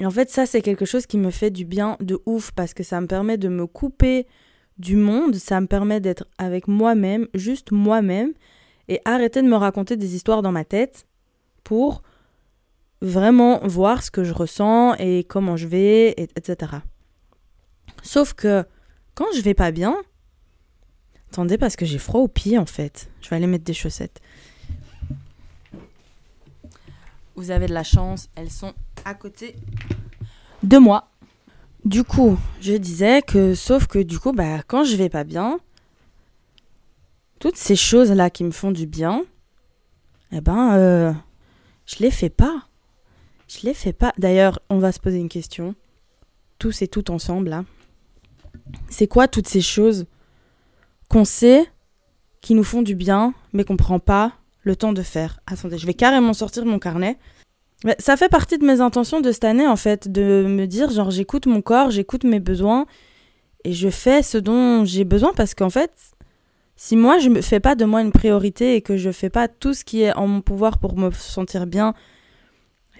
Et 0.00 0.06
en 0.06 0.10
fait, 0.10 0.30
ça, 0.30 0.46
c'est 0.46 0.62
quelque 0.62 0.84
chose 0.84 1.06
qui 1.06 1.18
me 1.18 1.30
fait 1.30 1.50
du 1.50 1.64
bien 1.64 1.96
de 2.00 2.20
ouf 2.26 2.50
parce 2.52 2.74
que 2.74 2.82
ça 2.82 3.00
me 3.00 3.06
permet 3.06 3.36
de 3.36 3.48
me 3.48 3.66
couper 3.66 4.26
du 4.78 4.96
monde, 4.96 5.34
ça 5.36 5.60
me 5.60 5.66
permet 5.66 6.00
d'être 6.00 6.26
avec 6.38 6.68
moi-même, 6.68 7.28
juste 7.34 7.72
moi-même, 7.72 8.32
et 8.88 9.00
arrêter 9.04 9.42
de 9.42 9.48
me 9.48 9.56
raconter 9.56 9.96
des 9.96 10.14
histoires 10.14 10.42
dans 10.42 10.52
ma 10.52 10.64
tête 10.64 11.06
pour 11.64 12.02
vraiment 13.00 13.60
voir 13.66 14.02
ce 14.02 14.10
que 14.10 14.24
je 14.24 14.32
ressens 14.32 14.94
et 14.94 15.24
comment 15.24 15.56
je 15.56 15.66
vais, 15.66 16.10
etc. 16.10 16.72
Sauf 18.02 18.34
que 18.34 18.64
quand 19.14 19.26
je 19.34 19.40
vais 19.40 19.54
pas 19.54 19.70
bien, 19.70 19.96
attendez 21.30 21.58
parce 21.58 21.76
que 21.76 21.84
j'ai 21.84 21.98
froid 21.98 22.20
aux 22.20 22.28
pieds 22.28 22.58
en 22.58 22.66
fait. 22.66 23.10
Je 23.20 23.28
vais 23.28 23.36
aller 23.36 23.46
mettre 23.46 23.64
des 23.64 23.74
chaussettes. 23.74 24.20
Vous 27.34 27.50
avez 27.50 27.66
de 27.66 27.74
la 27.74 27.84
chance, 27.84 28.28
elles 28.34 28.50
sont 28.50 28.74
à 29.04 29.14
côté 29.14 29.56
de 30.62 30.78
moi. 30.78 31.11
Du 31.84 32.04
coup, 32.04 32.38
je 32.60 32.74
disais 32.74 33.22
que, 33.22 33.54
sauf 33.54 33.86
que 33.86 33.98
du 33.98 34.18
coup, 34.18 34.32
bah, 34.32 34.62
quand 34.66 34.84
je 34.84 34.94
vais 34.96 35.08
pas 35.08 35.24
bien, 35.24 35.58
toutes 37.40 37.56
ces 37.56 37.74
choses-là 37.74 38.30
qui 38.30 38.44
me 38.44 38.52
font 38.52 38.70
du 38.70 38.86
bien, 38.86 39.24
eh 40.30 40.40
ben, 40.40 40.76
euh, 40.76 41.12
je 41.86 41.96
les 41.98 42.12
fais 42.12 42.30
pas. 42.30 42.68
Je 43.48 43.66
les 43.66 43.74
fais 43.74 43.92
pas. 43.92 44.12
D'ailleurs, 44.16 44.60
on 44.70 44.78
va 44.78 44.92
se 44.92 45.00
poser 45.00 45.18
une 45.18 45.28
question. 45.28 45.74
Tous 46.58 46.82
et 46.82 46.88
toutes 46.88 47.10
ensemble, 47.10 47.50
là. 47.50 47.64
C'est 48.88 49.08
quoi 49.08 49.26
toutes 49.26 49.48
ces 49.48 49.60
choses 49.60 50.06
qu'on 51.08 51.24
sait 51.24 51.68
qui 52.40 52.54
nous 52.54 52.64
font 52.64 52.82
du 52.82 52.94
bien, 52.94 53.34
mais 53.52 53.64
qu'on 53.64 53.76
prend 53.76 53.98
pas 53.98 54.32
le 54.62 54.76
temps 54.76 54.92
de 54.92 55.02
faire? 55.02 55.40
Attendez, 55.46 55.78
je 55.78 55.86
vais 55.86 55.94
carrément 55.94 56.32
sortir 56.32 56.64
mon 56.64 56.78
carnet. 56.78 57.18
Ça 57.98 58.16
fait 58.16 58.28
partie 58.28 58.58
de 58.58 58.64
mes 58.64 58.80
intentions 58.80 59.20
de 59.20 59.32
cette 59.32 59.44
année, 59.44 59.66
en 59.66 59.76
fait, 59.76 60.10
de 60.10 60.44
me 60.48 60.66
dire, 60.66 60.90
genre, 60.90 61.10
j'écoute 61.10 61.46
mon 61.46 61.62
corps, 61.62 61.90
j'écoute 61.90 62.24
mes 62.24 62.40
besoins, 62.40 62.86
et 63.64 63.72
je 63.72 63.88
fais 63.88 64.22
ce 64.22 64.38
dont 64.38 64.84
j'ai 64.84 65.04
besoin, 65.04 65.32
parce 65.34 65.54
qu'en 65.54 65.70
fait, 65.70 65.92
si 66.76 66.96
moi, 66.96 67.18
je 67.18 67.28
ne 67.28 67.40
fais 67.40 67.60
pas 67.60 67.74
de 67.74 67.84
moi 67.84 68.00
une 68.00 68.12
priorité 68.12 68.76
et 68.76 68.82
que 68.82 68.96
je 68.96 69.10
fais 69.10 69.30
pas 69.30 69.48
tout 69.48 69.74
ce 69.74 69.84
qui 69.84 70.02
est 70.02 70.14
en 70.14 70.26
mon 70.26 70.40
pouvoir 70.40 70.78
pour 70.78 70.96
me 70.96 71.10
sentir 71.10 71.66
bien 71.66 71.94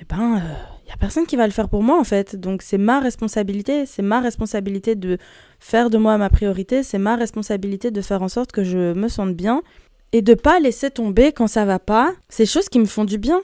eh 0.03 0.05
ben, 0.05 0.37
il 0.37 0.43
euh, 0.43 0.87
n'y 0.87 0.93
a 0.93 0.97
personne 0.97 1.27
qui 1.27 1.37
va 1.37 1.47
le 1.47 1.53
faire 1.53 1.69
pour 1.69 1.85
moi 1.85 1.99
en 1.99 2.03
fait. 2.03 2.35
Donc 2.35 2.63
c'est 2.63 2.79
ma 2.79 2.99
responsabilité, 2.99 3.87
c'est 3.87 4.03
ma 4.03 4.21
responsabilité 4.21 4.97
de 4.97 5.17
faire 5.61 5.91
de 5.91 5.99
moi 5.99 6.19
ma 6.19 6.29
priorité, 6.29 6.83
c'est 6.83 6.99
ma 6.99 7.15
responsabilité 7.15 7.93
de 7.93 8.01
faire 8.01 8.21
en 8.23 8.29
sorte 8.29 8.51
que 8.51 8.65
je 8.65 8.93
me 8.95 9.07
sente 9.07 9.35
bien 9.35 9.63
et 10.11 10.21
de 10.21 10.35
pas 10.35 10.59
laisser 10.59 10.91
tomber 10.91 11.31
quand 11.33 11.47
ça 11.47 11.65
va 11.65 11.79
pas 11.79 12.13
ces 12.29 12.47
choses 12.47 12.69
qui 12.69 12.81
me 12.81 12.85
font 12.85 13.05
du 13.05 13.17
bien. 13.19 13.41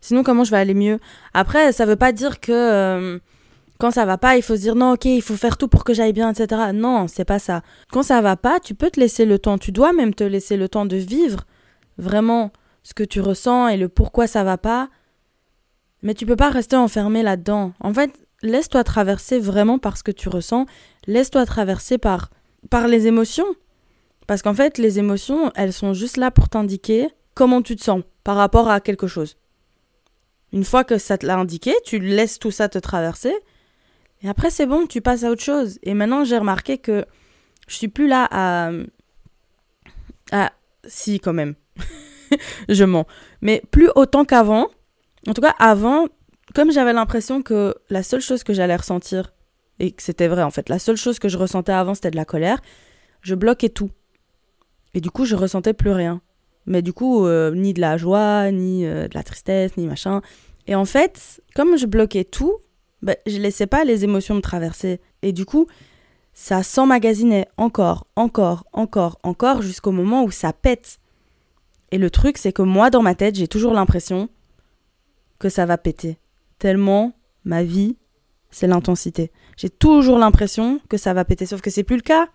Sinon 0.00 0.22
comment 0.22 0.44
je 0.44 0.50
vais 0.50 0.56
aller 0.56 0.74
mieux? 0.74 0.98
Après, 1.34 1.72
ça 1.72 1.86
veut 1.86 1.96
pas 1.96 2.12
dire 2.12 2.40
que 2.40 2.52
euh, 2.52 3.18
quand 3.78 3.90
ça 3.90 4.04
va 4.04 4.18
pas, 4.18 4.36
il 4.36 4.42
faut 4.42 4.56
se 4.56 4.60
dire 4.60 4.74
non, 4.74 4.92
OK, 4.92 5.04
il 5.04 5.22
faut 5.22 5.36
faire 5.36 5.56
tout 5.56 5.68
pour 5.68 5.84
que 5.84 5.94
j'aille 5.94 6.12
bien, 6.12 6.32
etc. 6.32 6.72
Non, 6.72 7.06
c'est 7.08 7.24
pas 7.24 7.38
ça. 7.38 7.62
Quand 7.92 8.02
ça 8.02 8.20
va 8.20 8.36
pas, 8.36 8.60
tu 8.60 8.74
peux 8.74 8.90
te 8.90 9.00
laisser 9.00 9.24
le 9.24 9.38
temps, 9.38 9.58
tu 9.58 9.72
dois 9.72 9.92
même 9.92 10.14
te 10.14 10.24
laisser 10.24 10.56
le 10.56 10.68
temps 10.68 10.86
de 10.86 10.96
vivre 10.96 11.44
vraiment 11.98 12.50
ce 12.82 12.94
que 12.94 13.04
tu 13.04 13.20
ressens 13.20 13.68
et 13.68 13.76
le 13.76 13.88
pourquoi 13.88 14.26
ça 14.26 14.42
va 14.42 14.56
pas 14.56 14.88
mais 16.02 16.14
tu 16.14 16.26
peux 16.26 16.36
pas 16.36 16.50
rester 16.50 16.76
enfermé 16.76 17.22
là-dedans. 17.22 17.72
En 17.80 17.92
fait, 17.92 18.12
laisse-toi 18.42 18.84
traverser 18.84 19.38
vraiment 19.38 19.78
par 19.78 19.96
ce 19.96 20.02
que 20.02 20.12
tu 20.12 20.28
ressens. 20.28 20.66
Laisse-toi 21.06 21.44
traverser 21.46 21.98
par, 21.98 22.30
par 22.70 22.88
les 22.88 23.06
émotions. 23.06 23.46
Parce 24.26 24.42
qu'en 24.42 24.54
fait, 24.54 24.78
les 24.78 24.98
émotions, 24.98 25.52
elles 25.54 25.72
sont 25.72 25.92
juste 25.92 26.16
là 26.16 26.30
pour 26.30 26.48
t'indiquer 26.48 27.08
comment 27.34 27.62
tu 27.62 27.76
te 27.76 27.82
sens 27.82 28.02
par 28.24 28.36
rapport 28.36 28.70
à 28.70 28.80
quelque 28.80 29.06
chose. 29.06 29.36
Une 30.52 30.64
fois 30.64 30.84
que 30.84 30.98
ça 30.98 31.18
te 31.18 31.26
l'a 31.26 31.36
indiqué, 31.36 31.74
tu 31.84 31.98
laisses 31.98 32.38
tout 32.38 32.50
ça 32.50 32.68
te 32.68 32.78
traverser. 32.78 33.34
Et 34.22 34.28
après, 34.28 34.50
c'est 34.50 34.66
bon, 34.66 34.86
tu 34.86 35.00
passes 35.00 35.24
à 35.24 35.30
autre 35.30 35.42
chose. 35.42 35.78
Et 35.82 35.94
maintenant, 35.94 36.24
j'ai 36.24 36.38
remarqué 36.38 36.78
que 36.78 37.04
je 37.68 37.76
suis 37.76 37.88
plus 37.88 38.08
là 38.08 38.28
à. 38.30 38.70
Ah, 40.32 40.52
si, 40.86 41.20
quand 41.20 41.32
même. 41.32 41.54
je 42.68 42.84
mens. 42.84 43.06
Mais 43.40 43.62
plus 43.70 43.90
autant 43.94 44.24
qu'avant 44.24 44.68
en 45.28 45.34
tout 45.34 45.42
cas, 45.42 45.54
avant, 45.58 46.06
comme 46.54 46.72
j'avais 46.72 46.92
l'impression 46.92 47.42
que 47.42 47.74
la 47.90 48.02
seule 48.02 48.20
chose 48.20 48.42
que 48.42 48.52
j'allais 48.52 48.76
ressentir, 48.76 49.32
et 49.78 49.92
que 49.92 50.02
c'était 50.02 50.28
vrai 50.28 50.42
en 50.42 50.50
fait, 50.50 50.68
la 50.68 50.78
seule 50.78 50.96
chose 50.96 51.18
que 51.18 51.28
je 51.28 51.38
ressentais 51.38 51.72
avant 51.72 51.94
c'était 51.94 52.10
de 52.10 52.16
la 52.16 52.24
colère, 52.24 52.60
je 53.22 53.34
bloquais 53.34 53.68
tout. 53.68 53.90
Et 54.94 55.00
du 55.00 55.10
coup, 55.10 55.24
je 55.24 55.36
ressentais 55.36 55.74
plus 55.74 55.92
rien. 55.92 56.20
Mais 56.70 56.82
du 56.82 56.92
coup, 56.92 57.26
euh, 57.26 57.52
ni 57.52 57.74
de 57.74 57.80
la 57.80 57.96
joie, 57.96 58.52
ni 58.52 58.86
euh, 58.86 59.08
de 59.08 59.14
la 59.14 59.24
tristesse, 59.24 59.76
ni 59.76 59.88
machin. 59.88 60.22
Et 60.68 60.76
en 60.76 60.84
fait, 60.84 61.42
comme 61.56 61.76
je 61.76 61.84
bloquais 61.84 62.22
tout, 62.22 62.58
bah, 63.02 63.16
je 63.26 63.38
laissais 63.38 63.66
pas 63.66 63.82
les 63.82 64.04
émotions 64.04 64.36
me 64.36 64.40
traverser. 64.40 65.00
Et 65.22 65.32
du 65.32 65.44
coup, 65.44 65.66
ça 66.32 66.62
s'emmagasinait 66.62 67.48
encore, 67.56 68.06
encore, 68.14 68.66
encore, 68.72 69.18
encore, 69.24 69.62
jusqu'au 69.62 69.90
moment 69.90 70.22
où 70.22 70.30
ça 70.30 70.52
pète. 70.52 71.00
Et 71.90 71.98
le 71.98 72.08
truc, 72.08 72.38
c'est 72.38 72.52
que 72.52 72.62
moi, 72.62 72.88
dans 72.88 73.02
ma 73.02 73.16
tête, 73.16 73.34
j'ai 73.34 73.48
toujours 73.48 73.74
l'impression 73.74 74.28
que 75.40 75.48
ça 75.48 75.66
va 75.66 75.76
péter. 75.76 76.18
Tellement 76.60 77.14
ma 77.44 77.64
vie, 77.64 77.96
c'est 78.52 78.68
l'intensité. 78.68 79.32
J'ai 79.56 79.70
toujours 79.70 80.18
l'impression 80.18 80.80
que 80.88 80.98
ça 80.98 81.14
va 81.14 81.24
péter, 81.24 81.46
sauf 81.46 81.62
que 81.62 81.70
c'est 81.70 81.82
plus 81.82 81.96
le 81.96 82.02
cas. 82.02 82.28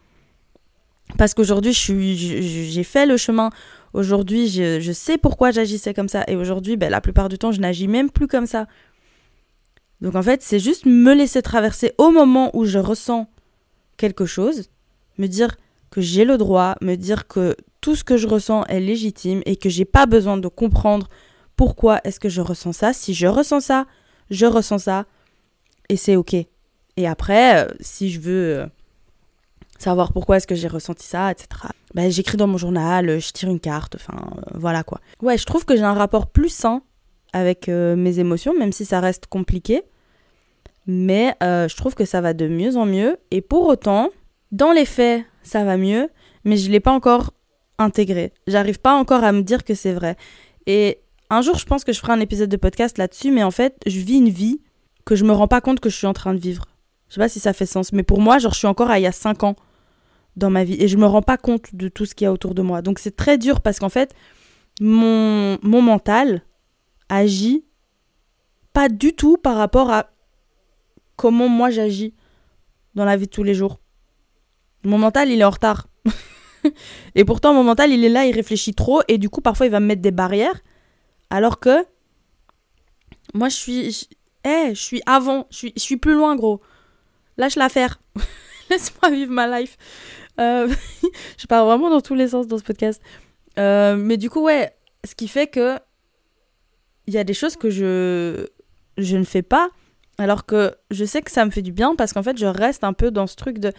Parce 1.18 1.34
qu'aujourd'hui, 1.34 1.72
j'ai 1.72 2.84
fait 2.84 3.06
le 3.06 3.16
chemin. 3.16 3.50
Aujourd'hui, 3.96 4.50
je, 4.50 4.92
sais 4.92 5.18
pourquoi 5.18 5.52
j'agissais 5.52 5.94
comme 5.94 6.10
ça. 6.10 6.26
Et 6.28 6.36
aujourd'hui, 6.36 6.76
ben, 6.76 6.92
la 6.92 7.00
plupart 7.00 7.30
du 7.30 7.38
temps, 7.38 7.54
je 7.54 7.62
n'agis 7.62 7.88
même 7.88 8.10
plus 8.10 8.28
comme 8.28 8.46
ça. 8.46 8.68
Donc 10.02 10.16
en 10.16 10.22
fait, 10.22 10.42
c'est 10.42 10.60
juste 10.60 10.86
me 10.86 11.14
laisser 11.14 11.42
traverser 11.42 11.94
au 11.98 12.12
moment 12.12 12.52
où 12.54 12.66
je 12.66 12.78
ressens 12.78 13.30
quelque 13.96 14.26
chose, 14.26 14.70
me 15.18 15.28
dire 15.28 15.56
que 15.92 16.02
j'ai 16.02 16.26
le 16.26 16.38
droit, 16.38 16.76
me 16.82 16.96
dire 16.96 17.26
que 17.30 17.56
tout 17.80 17.96
ce 17.96 18.04
que 18.04 18.18
je 18.18 18.28
ressens 18.28 18.66
est 18.66 18.82
légitime 18.82 19.42
et 19.46 19.56
que 19.56 19.70
j'ai 19.70 19.86
pas 19.86 20.06
besoin 20.08 20.36
de 20.36 20.50
comprendre 20.50 21.08
pourquoi 21.56 22.02
est-ce 22.04 22.20
que 22.20 22.28
je 22.28 22.42
ressens 22.42 22.74
ça. 22.74 22.92
Si 22.92 23.14
je 23.14 23.28
ressens 23.28 23.62
ça, 23.62 23.86
je 24.30 24.46
ressens 24.46 24.80
ça 24.80 25.06
et 25.88 25.96
c'est 25.96 26.18
ok. 26.18 26.34
Et 26.34 27.08
après, 27.08 27.64
euh, 27.64 27.70
si 27.80 28.12
je 28.12 28.20
veux 28.20 28.58
euh, 28.58 28.66
savoir 29.78 30.14
pourquoi 30.14 30.38
est-ce 30.38 30.48
que 30.48 30.56
j'ai 30.56 30.68
ressenti 30.68 31.06
ça, 31.06 31.32
etc. 31.32 31.48
Ben, 31.94 32.12
j'écris 32.12 32.38
dans 32.38 32.48
mon 32.48 32.58
journal, 32.58 33.20
je 33.20 33.32
tire 33.32 33.50
une 33.50 33.60
carte, 33.60 33.96
enfin 33.96 34.18
euh, 34.38 34.42
voilà 34.56 34.84
quoi. 34.84 35.00
Ouais, 35.22 35.38
je 35.38 35.46
trouve 35.46 35.66
que 35.66 35.76
j'ai 35.76 35.84
un 35.84 35.94
rapport 35.94 36.28
plus 36.28 36.50
sain 36.50 36.82
avec 37.34 37.68
mes 37.68 38.20
émotions, 38.20 38.58
même 38.58 38.72
si 38.72 38.86
ça 38.86 39.02
reste 39.02 39.28
compliqué. 39.28 39.84
Mais 40.88 41.36
je 41.42 41.76
trouve 41.76 41.94
que 41.94 42.06
ça 42.06 42.22
va 42.22 42.34
de 42.34 42.48
mieux 42.48 42.78
en 42.78 42.86
mieux. 42.86 43.18
Et 43.30 43.42
pour 43.42 43.68
autant, 43.68 44.10
dans 44.54 44.72
les 44.72 44.86
faits, 44.86 45.26
ça 45.44 45.66
va 45.66 45.76
mieux, 45.76 46.10
mais 46.46 46.56
je 46.56 46.68
ne 46.68 46.72
l'ai 46.72 46.80
pas 46.80 46.94
encore 46.94 47.34
intégré. 47.78 48.32
J'arrive 48.48 48.80
pas 48.80 48.94
encore 48.94 49.24
à 49.24 49.32
me 49.32 49.42
dire 49.42 49.64
que 49.64 49.74
c'est 49.74 49.92
vrai. 49.92 50.16
Et 50.66 51.00
un 51.30 51.42
jour, 51.42 51.58
je 51.58 51.66
pense 51.66 51.84
que 51.84 51.92
je 51.92 52.00
ferai 52.00 52.14
un 52.14 52.20
épisode 52.20 52.50
de 52.50 52.58
podcast 52.58 52.98
là-dessus, 52.98 53.32
mais 53.32 53.44
en 53.44 53.52
fait, 53.52 53.76
je 53.86 54.00
vis 54.00 54.18
une 54.18 54.30
vie 54.30 54.62
que 55.06 55.16
je 55.16 55.24
me 55.24 55.32
rends 55.32 55.48
pas 55.48 55.62
compte 55.62 55.80
que 55.80 55.90
je 55.90 55.96
suis 55.96 56.08
en 56.08 56.14
train 56.14 56.34
de 56.34 56.40
vivre. 56.40 56.66
Je 57.10 57.16
sais 57.16 57.22
pas 57.22 57.30
si 57.30 57.40
ça 57.40 57.54
fait 57.54 57.66
sens, 57.66 57.94
mais 57.94 58.04
pour 58.04 58.20
moi, 58.20 58.40
genre, 58.40 58.54
je 58.54 58.58
suis 58.58 58.68
encore 58.68 58.90
à 58.90 59.00
il 59.00 59.04
y 59.04 59.08
a 59.08 59.12
5 59.12 59.44
ans 59.44 59.56
dans 60.36 60.50
ma 60.50 60.64
vie 60.64 60.76
et 60.80 60.88
je 60.88 60.98
me 60.98 61.06
rends 61.06 61.22
pas 61.22 61.38
compte 61.38 61.74
de 61.76 61.88
tout 61.88 62.06
ce 62.06 62.16
qu'il 62.16 62.26
y 62.26 62.28
a 62.28 62.34
autour 62.34 62.56
de 62.56 62.62
moi. 62.62 62.82
Donc 62.82 63.00
c'est 63.00 63.16
très 63.16 63.38
dur 63.38 63.62
parce 63.62 63.80
qu'en 63.80 63.90
fait, 63.90 64.14
mon, 64.82 65.58
mental 65.64 66.42
agit 67.10 67.66
pas 68.74 68.90
du 68.90 69.14
tout 69.14 69.38
par 69.38 69.56
rapport 69.56 69.90
à 69.92 70.12
comment 71.16 71.48
moi 71.48 71.70
j'agis 71.70 72.14
dans 72.96 73.06
la 73.06 73.16
vie 73.16 73.28
de 73.28 73.32
tous 73.32 73.44
les 73.44 73.54
jours. 73.54 73.80
Mon 74.84 74.98
mental, 74.98 75.30
il 75.30 75.40
est 75.40 75.46
en 75.46 75.50
retard. 75.50 75.88
et 77.16 77.26
pourtant, 77.26 77.54
mon 77.54 77.64
mental, 77.64 77.92
il 77.92 78.04
est 78.04 78.10
là, 78.10 78.26
il 78.26 78.36
réfléchit 78.36 78.74
trop 78.74 79.02
et 79.08 79.18
du 79.18 79.30
coup, 79.30 79.42
parfois, 79.42 79.66
il 79.66 79.72
va 79.72 79.80
me 79.80 79.88
mettre 79.88 80.02
des 80.02 80.12
barrières. 80.12 80.62
Alors 81.30 81.60
que 81.60 81.86
moi, 83.34 83.50
je 83.50 83.56
suis, 83.56 84.08
eh, 84.44 84.76
je 84.76 84.80
suis 84.80 85.02
avant, 85.06 85.48
je 85.50 85.68
je 85.76 85.82
suis 85.82 85.98
plus 85.98 86.14
loin, 86.14 86.36
gros. 86.36 86.62
Lâche 87.38 87.56
l'affaire. 87.56 88.00
Laisse-moi 88.70 89.12
vivre 89.12 89.32
ma 89.32 89.60
life. 89.60 89.78
Euh, 90.40 90.68
je 91.38 91.48
pars 91.48 91.66
vraiment 91.66 91.90
dans 91.90 92.02
tous 92.02 92.16
les 92.16 92.30
sens 92.30 92.48
dans 92.48 92.58
ce 92.58 92.64
podcast. 92.64 93.02
Euh, 93.58 93.96
mais 93.96 94.18
du 94.18 94.30
coup, 94.30 94.42
ouais, 94.42 94.76
ce 95.04 95.16
qui 95.16 95.28
fait 95.28 95.48
que 95.48 95.78
il 97.08 97.14
y 97.14 97.18
a 97.18 97.24
des 97.24 97.34
choses 97.34 97.56
que 97.56 97.70
je, 97.70 98.48
je 98.98 99.18
ne 99.18 99.24
fais 99.24 99.44
pas, 99.44 99.70
alors 100.18 100.46
que 100.46 100.76
je 100.90 101.06
sais 101.06 101.22
que 101.22 101.30
ça 101.30 101.46
me 101.46 101.52
fait 101.52 101.62
du 101.62 101.72
bien 101.72 101.96
parce 101.96 102.14
qu'en 102.14 102.24
fait, 102.24 102.38
je 102.38 102.48
reste 102.48 102.84
un 102.84 102.94
peu 102.94 103.12
dans 103.12 103.28
ce 103.28 103.36
truc 103.36 103.60
de 103.60 103.72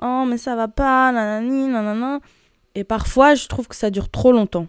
oh, 0.00 0.24
mais 0.26 0.38
ça 0.38 0.56
va 0.56 0.68
pas, 0.68 1.12
nanani, 1.12 1.68
nanana. 1.68 2.20
Et 2.74 2.84
parfois, 2.84 3.34
je 3.34 3.46
trouve 3.46 3.68
que 3.68 3.76
ça 3.76 3.90
dure 3.90 4.10
trop 4.10 4.32
longtemps. 4.32 4.66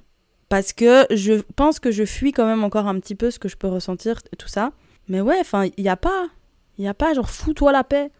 Parce 0.50 0.74
que 0.74 1.08
je 1.10 1.42
pense 1.56 1.80
que 1.80 1.90
je 1.90 2.06
fuis 2.06 2.32
quand 2.32 2.46
même 2.46 2.64
encore 2.64 2.88
un 2.88 3.00
petit 3.00 3.16
peu 3.16 3.32
ce 3.32 3.40
que 3.40 3.48
je 3.48 3.58
peux 3.58 3.68
ressentir 3.68 4.22
tout 4.38 4.48
ça. 4.48 4.72
Mais 5.08 5.22
ouais, 5.22 5.38
enfin, 5.40 5.66
il 5.78 5.84
n'y 5.84 5.90
a 5.90 5.98
pas. 5.98 6.28
Il 6.78 6.82
n'y 6.82 6.88
a 6.88 6.94
pas, 6.94 7.14
genre, 7.14 7.30
fous-toi 7.30 7.72
la 7.72 7.84
paix. 7.84 8.12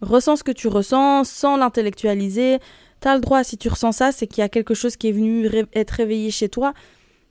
Ressens 0.00 0.36
ce 0.36 0.44
que 0.44 0.52
tu 0.52 0.68
ressens 0.68 1.24
sans 1.24 1.56
l'intellectualiser. 1.56 2.58
T'as 3.00 3.14
le 3.14 3.20
droit, 3.20 3.44
si 3.44 3.56
tu 3.56 3.68
ressens 3.68 3.92
ça, 3.92 4.12
c'est 4.12 4.26
qu'il 4.26 4.40
y 4.40 4.44
a 4.44 4.48
quelque 4.48 4.74
chose 4.74 4.96
qui 4.96 5.08
est 5.08 5.12
venu 5.12 5.48
être 5.72 5.90
réveillé 5.90 6.30
chez 6.30 6.48
toi. 6.48 6.74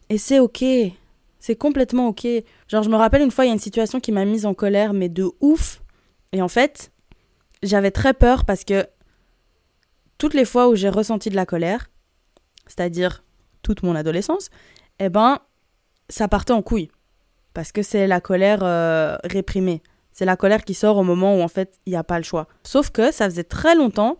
Et 0.09 0.17
c'est 0.17 0.39
ok. 0.39 0.63
C'est 1.39 1.55
complètement 1.55 2.07
ok. 2.07 2.27
Genre, 2.67 2.83
je 2.83 2.89
me 2.89 2.95
rappelle 2.95 3.21
une 3.21 3.31
fois, 3.31 3.45
il 3.45 3.47
y 3.47 3.51
a 3.51 3.53
une 3.53 3.59
situation 3.59 3.99
qui 3.99 4.11
m'a 4.11 4.25
mise 4.25 4.45
en 4.45 4.53
colère, 4.53 4.93
mais 4.93 5.09
de 5.09 5.29
ouf. 5.39 5.81
Et 6.31 6.41
en 6.41 6.47
fait, 6.47 6.91
j'avais 7.63 7.91
très 7.91 8.13
peur 8.13 8.45
parce 8.45 8.63
que 8.63 8.85
toutes 10.17 10.33
les 10.33 10.45
fois 10.45 10.67
où 10.67 10.75
j'ai 10.75 10.89
ressenti 10.89 11.29
de 11.29 11.35
la 11.35 11.45
colère, 11.45 11.89
c'est-à-dire 12.67 13.23
toute 13.63 13.83
mon 13.83 13.95
adolescence, 13.95 14.49
eh 14.99 15.09
ben, 15.09 15.39
ça 16.09 16.27
partait 16.27 16.53
en 16.53 16.61
couille 16.61 16.89
parce 17.53 17.71
que 17.71 17.81
c'est 17.81 18.07
la 18.07 18.21
colère 18.21 18.63
euh, 18.63 19.17
réprimée. 19.23 19.81
C'est 20.19 20.25
la 20.25 20.35
colère 20.35 20.65
qui 20.65 20.73
sort 20.73 20.97
au 20.97 21.03
moment 21.03 21.37
où 21.37 21.41
en 21.41 21.47
fait 21.47 21.79
il 21.85 21.91
n'y 21.91 21.95
a 21.95 22.03
pas 22.03 22.17
le 22.17 22.25
choix. 22.25 22.49
Sauf 22.63 22.89
que 22.89 23.09
ça 23.09 23.29
faisait 23.29 23.45
très 23.45 23.73
longtemps 23.73 24.17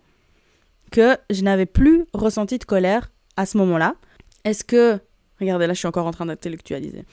que 0.93 1.17
je 1.29 1.41
n'avais 1.41 1.65
plus 1.65 2.05
ressenti 2.13 2.57
de 2.57 2.63
colère 2.63 3.11
à 3.35 3.45
ce 3.45 3.57
moment-là. 3.57 3.95
Est-ce 4.45 4.63
que, 4.63 4.97
regardez 5.41 5.67
là 5.67 5.73
je 5.73 5.79
suis 5.79 5.89
encore 5.89 6.07
en 6.07 6.11
train 6.11 6.25
d'intellectualiser. 6.25 7.03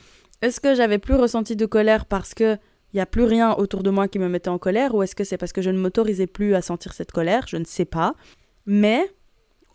Est-ce 0.41 0.61
que 0.61 0.77
j'avais 0.77 0.99
plus 0.99 1.17
ressenti 1.17 1.57
de 1.57 1.67
colère 1.67 2.07
parce 2.07 2.33
que 2.33 2.59
il 2.93 2.99
n'y 2.99 3.01
a 3.01 3.07
plus 3.07 3.25
rien 3.25 3.55
autour 3.55 3.83
de 3.83 3.91
moi 3.91 4.07
qui 4.07 4.21
me 4.21 4.29
mettait 4.29 4.51
en 4.51 4.59
colère 4.59 4.95
ou 4.95 5.03
est-ce 5.03 5.17
que 5.17 5.25
c'est 5.25 5.37
parce 5.37 5.53
que 5.53 5.63
je 5.63 5.71
ne 5.71 5.79
m'autorisais 5.79 6.29
plus 6.29 6.55
à 6.55 6.63
sentir 6.63 6.93
cette 6.93 7.11
colère? 7.11 7.47
Je 7.49 7.57
ne 7.57 7.65
sais 7.65 7.87
pas. 7.87 8.15
Mais 8.67 9.13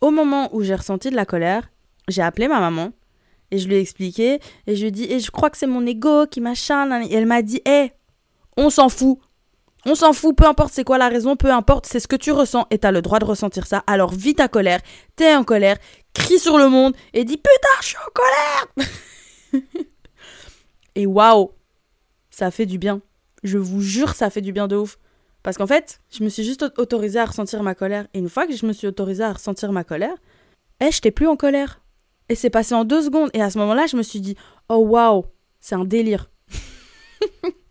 au 0.00 0.10
moment 0.10 0.48
où 0.54 0.62
j'ai 0.62 0.74
ressenti 0.74 1.10
de 1.10 1.16
la 1.16 1.26
colère, 1.26 1.70
j'ai 2.08 2.22
appelé 2.22 2.48
ma 2.48 2.60
maman 2.60 2.92
et 3.50 3.58
je 3.58 3.68
lui 3.68 3.74
ai 3.74 3.80
expliqué. 3.80 4.40
Et 4.66 4.74
je 4.74 4.80
lui 4.80 4.88
ai 4.88 4.90
dit, 4.90 5.04
et 5.04 5.20
je 5.20 5.30
crois 5.30 5.50
que 5.50 5.58
c'est 5.58 5.66
mon 5.66 5.84
ego 5.84 6.26
qui 6.26 6.40
machin. 6.40 7.02
Et 7.02 7.12
elle 7.12 7.26
m'a 7.26 7.42
dit, 7.42 7.60
hé, 7.66 7.92
on 8.56 8.70
s'en 8.70 8.88
fout. 8.88 9.18
On 9.84 9.94
s'en 9.94 10.12
fout, 10.12 10.36
peu 10.36 10.46
importe 10.46 10.72
c'est 10.72 10.84
quoi 10.84 10.98
la 10.98 11.08
raison, 11.08 11.34
peu 11.34 11.50
importe, 11.50 11.86
c'est 11.86 11.98
ce 11.98 12.06
que 12.06 12.14
tu 12.14 12.30
ressens 12.30 12.66
et 12.70 12.78
t'as 12.78 12.92
le 12.92 13.02
droit 13.02 13.18
de 13.18 13.24
ressentir 13.24 13.66
ça. 13.66 13.82
Alors 13.86 14.12
vis 14.12 14.34
ta 14.34 14.46
colère, 14.46 14.80
t'es 15.16 15.34
en 15.34 15.42
colère, 15.42 15.76
crie 16.14 16.38
sur 16.38 16.56
le 16.56 16.68
monde 16.68 16.94
et 17.12 17.24
dis 17.24 17.36
putain, 17.36 17.80
je 17.80 17.86
suis 17.86 17.96
en 17.96 18.12
colère 18.14 19.64
Et 20.94 21.06
waouh, 21.06 21.50
ça 22.30 22.50
fait 22.50 22.66
du 22.66 22.78
bien. 22.78 23.00
Je 23.42 23.58
vous 23.58 23.80
jure, 23.80 24.14
ça 24.14 24.30
fait 24.30 24.40
du 24.40 24.52
bien 24.52 24.68
de 24.68 24.76
ouf. 24.76 24.98
Parce 25.42 25.56
qu'en 25.56 25.66
fait, 25.66 26.00
je 26.10 26.22
me 26.22 26.28
suis 26.28 26.44
juste 26.44 26.64
autorisée 26.76 27.18
à 27.18 27.24
ressentir 27.24 27.62
ma 27.62 27.74
colère. 27.74 28.06
Et 28.14 28.18
une 28.18 28.28
fois 28.28 28.46
que 28.46 28.54
je 28.54 28.66
me 28.66 28.72
suis 28.72 28.86
autorisée 28.86 29.24
à 29.24 29.32
ressentir 29.32 29.72
ma 29.72 29.84
colère, 29.84 30.14
eh, 30.80 30.90
j'étais 30.92 31.10
plus 31.10 31.26
en 31.26 31.36
colère. 31.36 31.80
Et 32.28 32.34
c'est 32.34 32.50
passé 32.50 32.74
en 32.74 32.84
deux 32.84 33.02
secondes. 33.02 33.30
Et 33.34 33.42
à 33.42 33.50
ce 33.50 33.58
moment-là, 33.58 33.86
je 33.86 33.96
me 33.96 34.02
suis 34.02 34.20
dit, 34.20 34.36
oh 34.68 34.76
waouh, 34.76 35.24
c'est 35.60 35.74
un 35.74 35.84
délire. 35.84 36.30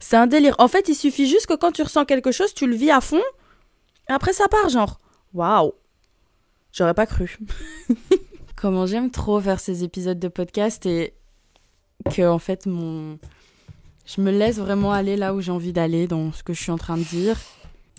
c'est 0.00 0.16
un 0.16 0.26
délire. 0.26 0.54
En 0.58 0.68
fait, 0.68 0.88
il 0.88 0.94
suffit 0.94 1.28
juste 1.28 1.46
que 1.46 1.54
quand 1.54 1.72
tu 1.72 1.82
ressens 1.82 2.04
quelque 2.04 2.32
chose, 2.32 2.54
tu 2.54 2.66
le 2.66 2.74
vis 2.74 2.90
à 2.90 3.00
fond. 3.00 3.22
Et 4.08 4.12
après, 4.12 4.32
ça 4.32 4.48
part, 4.48 4.68
genre, 4.68 5.00
waouh. 5.34 5.72
J'aurais 6.72 6.94
pas 6.94 7.06
cru. 7.06 7.38
Comment 8.56 8.86
j'aime 8.86 9.10
trop 9.10 9.40
faire 9.40 9.60
ces 9.60 9.84
épisodes 9.84 10.18
de 10.18 10.28
podcast 10.28 10.86
et 10.86 11.14
que, 12.14 12.26
en 12.26 12.38
fait, 12.38 12.66
mon. 12.66 13.18
Je 14.06 14.20
me 14.20 14.30
laisse 14.30 14.58
vraiment 14.58 14.92
aller 14.92 15.16
là 15.16 15.34
où 15.34 15.40
j'ai 15.40 15.50
envie 15.50 15.72
d'aller 15.72 16.06
dans 16.06 16.32
ce 16.32 16.42
que 16.42 16.52
je 16.52 16.62
suis 16.62 16.70
en 16.70 16.78
train 16.78 16.96
de 16.96 17.02
dire. 17.02 17.38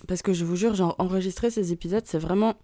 Parce 0.07 0.21
que 0.21 0.31
je 0.31 0.45
vous 0.45 0.55
jure, 0.55 0.75
genre, 0.75 0.95
enregistrer 0.99 1.49
ces 1.49 1.73
épisodes, 1.73 2.03
c'est 2.05 2.19
vraiment 2.19 2.55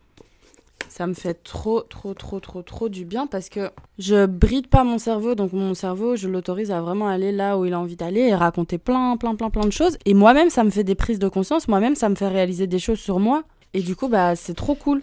ça 0.90 1.08
me 1.08 1.14
fait 1.14 1.34
trop, 1.44 1.82
trop, 1.82 2.14
trop, 2.14 2.40
trop, 2.40 2.62
trop 2.62 2.90
du 2.90 3.06
bien 3.06 3.28
parce 3.28 3.50
que 3.50 3.72
je 4.00 4.26
bride 4.26 4.68
pas 4.68 4.84
mon 4.84 4.98
cerveau. 4.98 5.36
Donc, 5.36 5.54
mon 5.54 5.74
cerveau, 5.74 6.16
je 6.16 6.28
l'autorise 6.28 6.72
à 6.72 6.82
vraiment 6.82 7.08
aller 7.08 7.32
là 7.32 7.58
où 7.58 7.66
il 7.66 7.74
a 7.74 7.80
envie 7.80 7.96
d'aller 7.96 8.22
et 8.22 8.36
raconter 8.36 8.78
plein, 8.78 9.18
plein, 9.18 9.36
plein, 9.36 9.50
plein 9.50 9.66
de 9.66 9.72
choses. 9.72 9.98
Et 10.06 10.14
moi-même, 10.14 10.50
ça 10.50 10.64
me 10.64 10.70
fait 10.70 10.84
des 10.84 10.96
prises 10.96 11.20
de 11.20 11.28
conscience. 11.28 11.68
Moi-même, 11.68 11.96
ça 11.96 12.10
me 12.10 12.16
fait 12.16 12.28
réaliser 12.28 12.68
des 12.68 12.80
choses 12.80 13.00
sur 13.00 13.20
moi. 13.20 13.44
Et 13.74 13.82
du 13.82 13.96
coup, 13.96 14.08
bah, 14.08 14.36
c'est 14.36 14.54
trop 14.54 14.76
cool. 14.76 15.02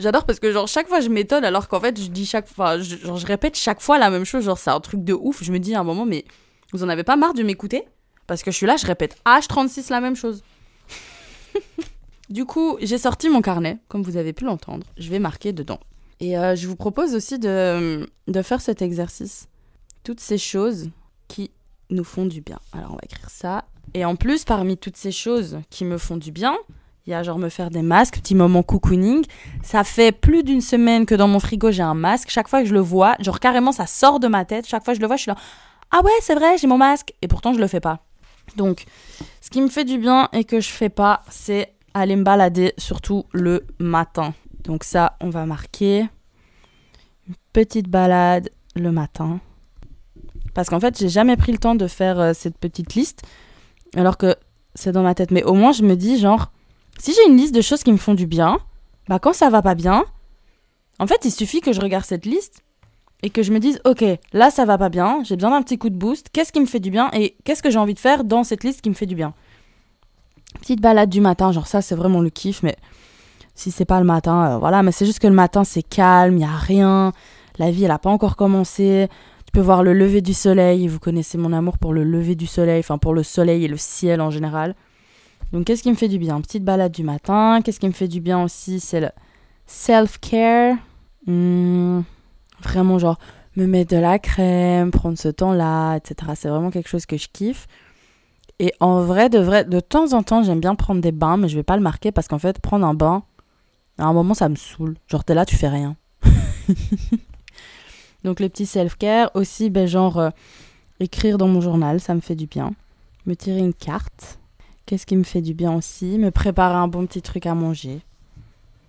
J'adore 0.00 0.24
parce 0.24 0.40
que, 0.40 0.52
genre, 0.52 0.68
chaque 0.68 0.88
fois, 0.88 1.00
je 1.00 1.08
m'étonne 1.08 1.44
alors 1.44 1.68
qu'en 1.68 1.80
fait, 1.80 2.00
je 2.00 2.08
dis 2.08 2.26
chaque 2.26 2.48
fois, 2.48 2.78
genre, 2.78 3.16
je 3.16 3.26
répète 3.26 3.56
chaque 3.56 3.80
fois 3.80 3.98
la 3.98 4.10
même 4.10 4.24
chose. 4.24 4.44
Genre, 4.44 4.58
c'est 4.58 4.70
un 4.70 4.80
truc 4.80 5.04
de 5.04 5.12
ouf. 5.12 5.42
Je 5.42 5.52
me 5.52 5.58
dis 5.58 5.74
à 5.74 5.80
un 5.80 5.84
moment, 5.84 6.06
mais 6.06 6.24
vous 6.72 6.82
en 6.84 6.88
avez 6.88 7.04
pas 7.04 7.16
marre 7.16 7.34
de 7.34 7.42
m'écouter? 7.42 7.84
Parce 8.26 8.42
que 8.42 8.50
je 8.50 8.56
suis 8.56 8.66
là, 8.66 8.76
je 8.76 8.86
répète 8.86 9.16
H36 9.26 9.90
la 9.90 10.00
même 10.00 10.16
chose. 10.16 10.42
Du 12.34 12.46
coup, 12.46 12.76
j'ai 12.82 12.98
sorti 12.98 13.28
mon 13.28 13.42
carnet, 13.42 13.78
comme 13.86 14.02
vous 14.02 14.16
avez 14.16 14.32
pu 14.32 14.44
l'entendre. 14.44 14.88
Je 14.96 15.08
vais 15.08 15.20
marquer 15.20 15.52
dedans. 15.52 15.78
Et 16.18 16.36
euh, 16.36 16.56
je 16.56 16.66
vous 16.66 16.74
propose 16.74 17.14
aussi 17.14 17.38
de, 17.38 18.10
de 18.26 18.42
faire 18.42 18.60
cet 18.60 18.82
exercice. 18.82 19.46
Toutes 20.02 20.18
ces 20.18 20.36
choses 20.36 20.90
qui 21.28 21.52
nous 21.90 22.02
font 22.02 22.26
du 22.26 22.40
bien. 22.40 22.58
Alors, 22.72 22.90
on 22.90 22.94
va 22.94 23.02
écrire 23.04 23.30
ça. 23.30 23.66
Et 23.94 24.04
en 24.04 24.16
plus, 24.16 24.44
parmi 24.44 24.76
toutes 24.76 24.96
ces 24.96 25.12
choses 25.12 25.60
qui 25.70 25.84
me 25.84 25.96
font 25.96 26.16
du 26.16 26.32
bien, 26.32 26.56
il 27.06 27.10
y 27.10 27.14
a 27.14 27.22
genre 27.22 27.38
me 27.38 27.48
faire 27.48 27.70
des 27.70 27.82
masques, 27.82 28.18
petit 28.18 28.34
moment 28.34 28.64
cocooning. 28.64 29.24
Ça 29.62 29.84
fait 29.84 30.10
plus 30.10 30.42
d'une 30.42 30.60
semaine 30.60 31.06
que 31.06 31.14
dans 31.14 31.28
mon 31.28 31.38
frigo 31.38 31.70
j'ai 31.70 31.84
un 31.84 31.94
masque. 31.94 32.30
Chaque 32.30 32.48
fois 32.48 32.62
que 32.62 32.68
je 32.68 32.74
le 32.74 32.80
vois, 32.80 33.14
genre 33.20 33.38
carrément 33.38 33.70
ça 33.70 33.86
sort 33.86 34.18
de 34.18 34.26
ma 34.26 34.44
tête. 34.44 34.66
Chaque 34.66 34.84
fois 34.84 34.94
que 34.94 34.96
je 34.96 35.02
le 35.02 35.06
vois, 35.06 35.14
je 35.14 35.22
suis 35.22 35.30
là, 35.30 35.36
ah 35.92 36.02
ouais, 36.02 36.10
c'est 36.20 36.34
vrai, 36.34 36.58
j'ai 36.58 36.66
mon 36.66 36.78
masque. 36.78 37.14
Et 37.22 37.28
pourtant 37.28 37.54
je 37.54 37.60
le 37.60 37.68
fais 37.68 37.78
pas. 37.78 38.00
Donc, 38.56 38.86
ce 39.40 39.50
qui 39.50 39.60
me 39.60 39.68
fait 39.68 39.84
du 39.84 39.98
bien 39.98 40.28
et 40.32 40.42
que 40.42 40.58
je 40.58 40.68
fais 40.68 40.88
pas, 40.88 41.22
c'est 41.30 41.73
aller 41.94 42.16
me 42.16 42.24
balader, 42.24 42.74
surtout 42.76 43.24
le 43.32 43.64
matin. 43.78 44.34
Donc 44.64 44.84
ça, 44.84 45.16
on 45.20 45.30
va 45.30 45.46
marquer 45.46 46.00
une 47.28 47.34
petite 47.52 47.88
balade 47.88 48.50
le 48.74 48.92
matin. 48.92 49.40
Parce 50.52 50.68
qu'en 50.68 50.80
fait, 50.80 50.98
j'ai 50.98 51.08
jamais 51.08 51.36
pris 51.36 51.52
le 51.52 51.58
temps 51.58 51.74
de 51.74 51.86
faire 51.86 52.18
euh, 52.20 52.32
cette 52.34 52.58
petite 52.58 52.94
liste, 52.94 53.22
alors 53.96 54.16
que 54.16 54.36
c'est 54.74 54.92
dans 54.92 55.02
ma 55.02 55.14
tête. 55.14 55.30
Mais 55.30 55.44
au 55.44 55.54
moins, 55.54 55.72
je 55.72 55.82
me 55.82 55.96
dis, 55.96 56.18
genre, 56.18 56.52
si 56.98 57.12
j'ai 57.12 57.30
une 57.30 57.36
liste 57.36 57.54
de 57.54 57.60
choses 57.60 57.82
qui 57.82 57.92
me 57.92 57.96
font 57.96 58.14
du 58.14 58.26
bien, 58.26 58.58
bah 59.08 59.18
quand 59.18 59.32
ça 59.32 59.50
va 59.50 59.62
pas 59.62 59.74
bien, 59.74 60.04
en 60.98 61.06
fait, 61.06 61.24
il 61.24 61.32
suffit 61.32 61.60
que 61.60 61.72
je 61.72 61.80
regarde 61.80 62.04
cette 62.04 62.24
liste 62.24 62.62
et 63.22 63.30
que 63.30 63.42
je 63.42 63.52
me 63.52 63.58
dise, 63.58 63.80
ok, 63.84 64.04
là 64.32 64.50
ça 64.50 64.64
va 64.64 64.78
pas 64.78 64.88
bien, 64.90 65.22
j'ai 65.24 65.34
besoin 65.34 65.50
d'un 65.50 65.62
petit 65.62 65.78
coup 65.78 65.90
de 65.90 65.96
boost, 65.96 66.28
qu'est-ce 66.32 66.52
qui 66.52 66.60
me 66.60 66.66
fait 66.66 66.80
du 66.80 66.90
bien 66.90 67.10
et 67.12 67.36
qu'est-ce 67.44 67.62
que 67.62 67.70
j'ai 67.70 67.78
envie 67.78 67.94
de 67.94 67.98
faire 67.98 68.22
dans 68.22 68.44
cette 68.44 68.64
liste 68.64 68.80
qui 68.82 68.90
me 68.90 68.94
fait 68.94 69.06
du 69.06 69.14
bien? 69.14 69.34
Petite 70.60 70.80
balade 70.80 71.10
du 71.10 71.20
matin, 71.20 71.52
genre 71.52 71.66
ça 71.66 71.82
c'est 71.82 71.94
vraiment 71.94 72.20
le 72.20 72.30
kiff, 72.30 72.62
mais 72.62 72.76
si 73.54 73.70
c'est 73.70 73.84
pas 73.84 73.98
le 74.00 74.06
matin, 74.06 74.54
euh, 74.54 74.58
voilà, 74.58 74.82
mais 74.82 74.92
c'est 74.92 75.06
juste 75.06 75.18
que 75.18 75.26
le 75.26 75.34
matin 75.34 75.64
c'est 75.64 75.82
calme, 75.82 76.36
il 76.36 76.40
y 76.40 76.44
a 76.44 76.56
rien, 76.56 77.12
la 77.58 77.70
vie 77.70 77.84
elle 77.84 77.90
a 77.90 77.98
pas 77.98 78.10
encore 78.10 78.36
commencé, 78.36 79.08
tu 79.46 79.52
peux 79.52 79.60
voir 79.60 79.82
le 79.82 79.92
lever 79.92 80.22
du 80.22 80.34
soleil, 80.34 80.88
vous 80.88 80.98
connaissez 80.98 81.38
mon 81.38 81.52
amour 81.52 81.78
pour 81.78 81.92
le 81.92 82.04
lever 82.04 82.34
du 82.34 82.46
soleil, 82.46 82.80
enfin 82.80 82.98
pour 82.98 83.14
le 83.14 83.22
soleil 83.22 83.64
et 83.64 83.68
le 83.68 83.76
ciel 83.76 84.20
en 84.20 84.30
général. 84.30 84.74
Donc 85.52 85.66
qu'est-ce 85.66 85.82
qui 85.82 85.90
me 85.90 85.96
fait 85.96 86.08
du 86.08 86.18
bien? 86.18 86.40
Petite 86.40 86.64
balade 86.64 86.92
du 86.92 87.04
matin, 87.04 87.60
qu'est-ce 87.62 87.78
qui 87.78 87.86
me 87.86 87.92
fait 87.92 88.08
du 88.08 88.20
bien 88.20 88.42
aussi, 88.42 88.80
c'est 88.80 89.00
le 89.00 89.10
self-care. 89.66 90.76
Hmm 91.26 92.00
vraiment 92.64 92.98
genre 92.98 93.18
me 93.56 93.66
mettre 93.66 93.94
de 93.94 94.00
la 94.00 94.18
crème, 94.18 94.90
prendre 94.90 95.16
ce 95.16 95.28
temps-là, 95.28 95.96
etc. 95.96 96.32
C'est 96.34 96.48
vraiment 96.48 96.70
quelque 96.70 96.88
chose 96.88 97.06
que 97.06 97.16
je 97.16 97.28
kiffe. 97.32 97.68
Et 98.58 98.72
en 98.80 99.02
vrai, 99.02 99.28
de 99.28 99.38
vrai, 99.38 99.64
de 99.64 99.80
temps 99.80 100.12
en 100.12 100.22
temps, 100.22 100.42
j'aime 100.42 100.60
bien 100.60 100.74
prendre 100.74 101.00
des 101.00 101.12
bains, 101.12 101.36
mais 101.36 101.48
je 101.48 101.56
vais 101.56 101.62
pas 101.62 101.76
le 101.76 101.82
marquer 101.82 102.12
parce 102.12 102.28
qu'en 102.28 102.38
fait, 102.38 102.60
prendre 102.60 102.86
un 102.86 102.94
bain, 102.94 103.24
à 103.98 104.04
un 104.04 104.12
moment, 104.12 104.34
ça 104.34 104.48
me 104.48 104.54
saoule. 104.54 104.96
Genre, 105.08 105.24
t'es 105.24 105.34
là, 105.34 105.44
tu 105.44 105.56
fais 105.56 105.68
rien. 105.68 105.96
Donc, 108.24 108.40
le 108.40 108.48
petit 108.48 108.66
self-care, 108.66 109.30
aussi, 109.34 109.70
ben, 109.70 109.86
genre, 109.86 110.18
euh, 110.18 110.30
écrire 111.00 111.36
dans 111.36 111.48
mon 111.48 111.60
journal, 111.60 112.00
ça 112.00 112.14
me 112.14 112.20
fait 112.20 112.36
du 112.36 112.46
bien. 112.46 112.72
Me 113.26 113.34
tirer 113.34 113.58
une 113.58 113.74
carte. 113.74 114.38
Qu'est-ce 114.86 115.06
qui 115.06 115.16
me 115.16 115.24
fait 115.24 115.42
du 115.42 115.54
bien 115.54 115.74
aussi? 115.74 116.18
Me 116.18 116.30
préparer 116.30 116.76
un 116.76 116.88
bon 116.88 117.06
petit 117.06 117.22
truc 117.22 117.46
à 117.46 117.54
manger. 117.54 118.00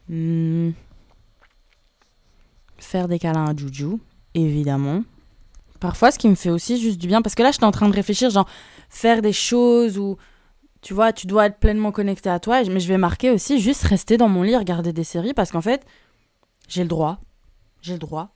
Hmm 0.09 0.71
faire 2.85 3.07
des 3.07 3.19
câlins 3.19 3.45
à 3.45 3.55
Juju, 3.55 3.97
évidemment. 4.33 5.03
Parfois, 5.79 6.11
ce 6.11 6.19
qui 6.19 6.29
me 6.29 6.35
fait 6.35 6.49
aussi 6.49 6.79
juste 6.79 6.99
du 6.99 7.07
bien, 7.07 7.21
parce 7.21 7.35
que 7.35 7.43
là, 7.43 7.51
j'étais 7.51 7.65
en 7.65 7.71
train 7.71 7.89
de 7.89 7.95
réfléchir, 7.95 8.29
genre, 8.29 8.47
faire 8.89 9.21
des 9.21 9.33
choses 9.33 9.97
où, 9.97 10.17
tu 10.81 10.93
vois, 10.93 11.13
tu 11.13 11.27
dois 11.27 11.47
être 11.47 11.59
pleinement 11.59 11.91
connecté 11.91 12.29
à 12.29 12.39
toi, 12.39 12.63
mais 12.63 12.79
je 12.79 12.87
vais 12.87 12.97
marquer 12.97 13.31
aussi 13.31 13.59
juste 13.59 13.83
rester 13.83 14.17
dans 14.17 14.29
mon 14.29 14.43
lit, 14.43 14.55
regarder 14.55 14.93
des 14.93 15.03
séries, 15.03 15.33
parce 15.33 15.51
qu'en 15.51 15.61
fait, 15.61 15.85
j'ai 16.67 16.83
le 16.83 16.89
droit. 16.89 17.19
J'ai 17.81 17.93
le 17.93 17.99
droit. 17.99 18.35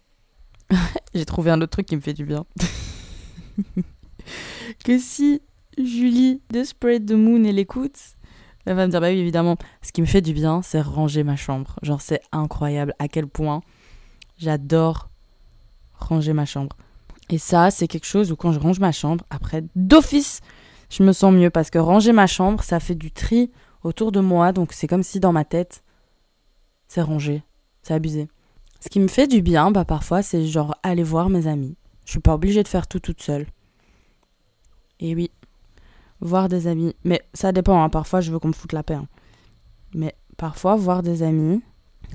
j'ai 1.13 1.25
trouvé 1.25 1.51
un 1.51 1.61
autre 1.61 1.71
truc 1.71 1.85
qui 1.85 1.95
me 1.95 2.01
fait 2.01 2.13
du 2.13 2.25
bien. 2.25 2.45
que 4.83 4.99
si 4.99 5.41
Julie 5.77 6.41
de 6.51 6.63
Spread 6.63 7.05
the 7.05 7.13
Moon, 7.13 7.43
elle 7.43 7.59
écoute, 7.59 7.97
elle 8.65 8.75
va 8.75 8.85
me 8.85 8.91
dire, 8.91 9.01
bah 9.01 9.09
oui, 9.09 9.17
évidemment, 9.17 9.57
ce 9.81 9.91
qui 9.91 10.01
me 10.01 10.05
fait 10.05 10.21
du 10.21 10.33
bien, 10.33 10.61
c'est 10.61 10.81
ranger 10.81 11.23
ma 11.23 11.35
chambre. 11.35 11.77
Genre, 11.81 12.01
c'est 12.01 12.21
incroyable 12.31 12.93
à 12.99 13.07
quel 13.07 13.27
point 13.27 13.61
J'adore 14.37 15.09
ranger 15.93 16.33
ma 16.33 16.45
chambre. 16.45 16.75
Et 17.29 17.37
ça, 17.37 17.71
c'est 17.71 17.87
quelque 17.87 18.07
chose 18.07 18.31
où 18.31 18.35
quand 18.35 18.51
je 18.51 18.59
range 18.59 18.79
ma 18.79 18.91
chambre, 18.91 19.23
après, 19.29 19.63
d'office, 19.75 20.41
je 20.89 21.03
me 21.03 21.11
sens 21.11 21.33
mieux 21.33 21.49
parce 21.49 21.69
que 21.69 21.77
ranger 21.77 22.11
ma 22.11 22.27
chambre, 22.27 22.63
ça 22.63 22.79
fait 22.79 22.95
du 22.95 23.11
tri 23.11 23.51
autour 23.83 24.11
de 24.11 24.19
moi. 24.19 24.51
Donc 24.51 24.73
c'est 24.73 24.87
comme 24.87 25.03
si 25.03 25.19
dans 25.19 25.31
ma 25.31 25.45
tête, 25.45 25.83
c'est 26.87 27.01
rangé. 27.01 27.43
C'est 27.83 27.93
abusé. 27.93 28.27
Ce 28.79 28.89
qui 28.89 28.99
me 28.99 29.07
fait 29.07 29.27
du 29.27 29.41
bien, 29.41 29.71
bah 29.71 29.85
parfois, 29.85 30.21
c'est 30.21 30.45
genre 30.45 30.75
aller 30.83 31.03
voir 31.03 31.29
mes 31.29 31.47
amis. 31.47 31.75
Je 32.05 32.11
suis 32.11 32.19
pas 32.19 32.33
obligée 32.33 32.63
de 32.63 32.67
faire 32.67 32.87
tout 32.87 32.99
toute 32.99 33.21
seule. 33.21 33.45
Et 34.99 35.13
oui, 35.15 35.31
voir 36.21 36.49
des 36.49 36.67
amis. 36.67 36.95
Mais 37.03 37.21
ça 37.33 37.51
dépend, 37.51 37.81
hein. 37.83 37.89
parfois 37.89 38.21
je 38.21 38.31
veux 38.31 38.39
qu'on 38.39 38.49
me 38.49 38.53
foute 38.53 38.73
la 38.73 38.83
paix. 38.83 38.95
Hein. 38.95 39.07
Mais 39.93 40.15
parfois, 40.37 40.75
voir 40.75 41.03
des 41.03 41.23
amis, 41.23 41.61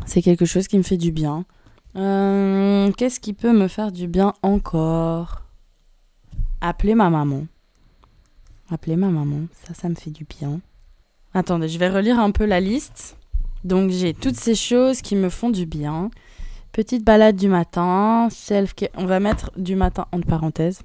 c'est 0.07 0.23
quelque 0.23 0.45
chose 0.45 0.69
qui 0.69 0.79
me 0.79 0.83
fait 0.83 0.97
du 0.97 1.13
bien. 1.13 1.45
Euh, 1.97 2.91
qu'est-ce 2.93 3.21
qui 3.21 3.33
peut 3.33 3.53
me 3.53 3.69
faire 3.69 3.93
du 3.93 4.09
bien 4.09 4.35
encore? 4.43 5.43
Appeler 6.61 6.95
ma 6.95 7.11
maman. 7.11 7.47
Appeler 8.71 8.97
ma 8.97 9.09
maman, 9.09 9.47
ça, 9.53 9.75
ça 9.75 9.89
me 9.89 9.95
fait 9.95 10.11
du 10.11 10.25
bien. 10.25 10.61
Attendez, 11.35 11.69
je 11.69 11.79
vais 11.79 11.89
relire 11.89 12.19
un 12.19 12.31
peu 12.31 12.45
la 12.45 12.61
liste. 12.61 13.17
Donc 13.65 13.91
j'ai 13.91 14.15
toutes 14.15 14.37
ces 14.37 14.55
choses 14.55 15.03
qui 15.03 15.17
me 15.17 15.29
font 15.29 15.51
du 15.51 15.67
bien. 15.67 16.11
Petite 16.73 17.05
balade 17.05 17.37
du 17.37 17.49
matin, 17.49 18.29
self 18.31 18.75
on 18.97 19.07
va 19.07 19.21
mettre 19.21 19.51
du 19.57 19.77
matin 19.77 20.07
entre 20.13 20.27
parenthèses. 20.27 20.83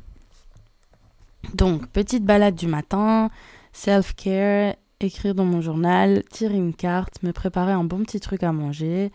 Donc 1.54 1.88
petite 1.88 2.24
balade 2.24 2.56
du 2.56 2.68
matin, 2.68 3.30
self-care, 3.74 4.76
écrire 5.00 5.34
dans 5.36 5.46
mon 5.46 5.62
journal, 5.62 6.24
tirer 6.30 6.58
une 6.58 6.74
carte, 6.74 7.24
me 7.24 7.32
préparer 7.32 7.72
un 7.72 7.84
bon 7.84 8.04
petit 8.04 8.20
truc 8.20 8.44
à 8.44 8.52
manger, 8.52 9.12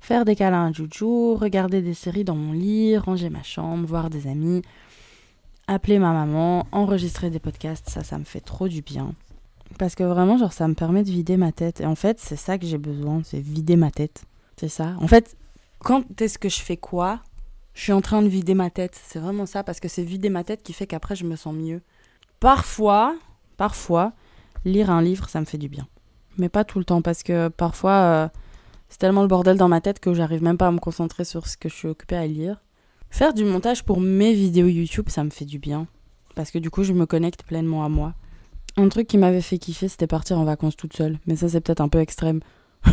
faire 0.00 0.24
des 0.24 0.36
câlins 0.36 0.66
à 0.66 0.72
Juju, 0.72 1.34
regarder 1.34 1.82
des 1.82 1.94
séries 1.94 2.24
dans 2.24 2.36
mon 2.36 2.52
lit, 2.52 2.96
ranger 2.96 3.30
ma 3.30 3.42
chambre, 3.42 3.86
voir 3.86 4.10
des 4.10 4.26
amis, 4.26 4.62
appeler 5.66 5.98
ma 5.98 6.12
maman, 6.12 6.66
enregistrer 6.72 7.30
des 7.30 7.38
podcasts, 7.38 7.88
ça, 7.88 8.02
ça 8.02 8.18
me 8.18 8.24
fait 8.24 8.40
trop 8.40 8.68
du 8.68 8.82
bien. 8.82 9.14
Parce 9.78 9.94
que 9.94 10.02
vraiment, 10.02 10.38
genre, 10.38 10.52
ça 10.52 10.66
me 10.66 10.74
permet 10.74 11.02
de 11.02 11.10
vider 11.10 11.36
ma 11.36 11.52
tête. 11.52 11.80
Et 11.80 11.86
en 11.86 11.94
fait, 11.94 12.18
c'est 12.20 12.36
ça 12.36 12.58
que 12.58 12.66
j'ai 12.66 12.78
besoin, 12.78 13.20
c'est 13.22 13.40
vider 13.40 13.76
ma 13.76 13.90
tête. 13.90 14.24
C'est 14.56 14.68
ça. 14.68 14.94
En 15.00 15.06
fait, 15.06 15.36
quand 15.78 16.20
est-ce 16.20 16.38
que 16.38 16.48
je 16.48 16.60
fais 16.60 16.78
quoi 16.78 17.20
Je 17.74 17.82
suis 17.82 17.92
en 17.92 18.00
train 18.00 18.22
de 18.22 18.28
vider 18.28 18.54
ma 18.54 18.70
tête. 18.70 18.98
C'est 19.04 19.18
vraiment 19.18 19.46
ça, 19.46 19.62
parce 19.62 19.78
que 19.78 19.88
c'est 19.88 20.02
vider 20.02 20.30
ma 20.30 20.42
tête 20.42 20.62
qui 20.62 20.72
fait 20.72 20.86
qu'après, 20.86 21.16
je 21.16 21.24
me 21.24 21.36
sens 21.36 21.54
mieux. 21.54 21.82
Parfois, 22.40 23.16
parfois, 23.56 24.12
lire 24.64 24.90
un 24.90 25.02
livre, 25.02 25.28
ça 25.28 25.40
me 25.40 25.44
fait 25.44 25.58
du 25.58 25.68
bien. 25.68 25.86
Mais 26.38 26.48
pas 26.48 26.64
tout 26.64 26.78
le 26.78 26.84
temps, 26.84 27.02
parce 27.02 27.22
que 27.22 27.48
parfois... 27.48 27.92
Euh, 27.92 28.28
c'est 28.88 28.98
tellement 28.98 29.22
le 29.22 29.28
bordel 29.28 29.56
dans 29.56 29.68
ma 29.68 29.80
tête 29.80 30.00
que 30.00 30.14
j'arrive 30.14 30.42
même 30.42 30.58
pas 30.58 30.68
à 30.68 30.72
me 30.72 30.78
concentrer 30.78 31.24
sur 31.24 31.46
ce 31.46 31.56
que 31.56 31.68
je 31.68 31.74
suis 31.74 31.88
occupée 31.88 32.16
à 32.16 32.26
lire. 32.26 32.62
Faire 33.10 33.34
du 33.34 33.44
montage 33.44 33.84
pour 33.84 34.00
mes 34.00 34.32
vidéos 34.34 34.68
YouTube, 34.68 35.08
ça 35.08 35.24
me 35.24 35.30
fait 35.30 35.44
du 35.44 35.58
bien. 35.58 35.86
Parce 36.34 36.50
que 36.50 36.58
du 36.58 36.70
coup, 36.70 36.84
je 36.84 36.92
me 36.92 37.06
connecte 37.06 37.42
pleinement 37.42 37.84
à 37.84 37.88
moi. 37.88 38.14
Un 38.76 38.88
truc 38.88 39.08
qui 39.08 39.18
m'avait 39.18 39.40
fait 39.40 39.58
kiffer, 39.58 39.88
c'était 39.88 40.06
partir 40.06 40.38
en 40.38 40.44
vacances 40.44 40.76
toute 40.76 40.94
seule. 40.94 41.18
Mais 41.26 41.36
ça, 41.36 41.48
c'est 41.48 41.60
peut-être 41.60 41.80
un 41.80 41.88
peu 41.88 41.98
extrême. 41.98 42.40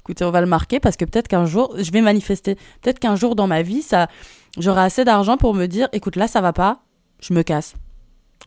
Écoutez, 0.00 0.24
on 0.24 0.30
va 0.30 0.42
le 0.42 0.46
marquer 0.46 0.80
parce 0.80 0.96
que 0.96 1.04
peut-être 1.06 1.28
qu'un 1.28 1.46
jour, 1.46 1.74
je 1.78 1.90
vais 1.90 2.02
manifester. 2.02 2.56
Peut-être 2.82 2.98
qu'un 2.98 3.16
jour 3.16 3.34
dans 3.36 3.46
ma 3.46 3.62
vie, 3.62 3.80
ça, 3.80 4.08
j'aurai 4.58 4.82
assez 4.82 5.04
d'argent 5.04 5.38
pour 5.38 5.54
me 5.54 5.66
dire, 5.66 5.88
écoute, 5.92 6.16
là, 6.16 6.28
ça 6.28 6.42
va 6.42 6.52
pas, 6.52 6.82
je 7.20 7.32
me 7.32 7.42
casse. 7.42 7.74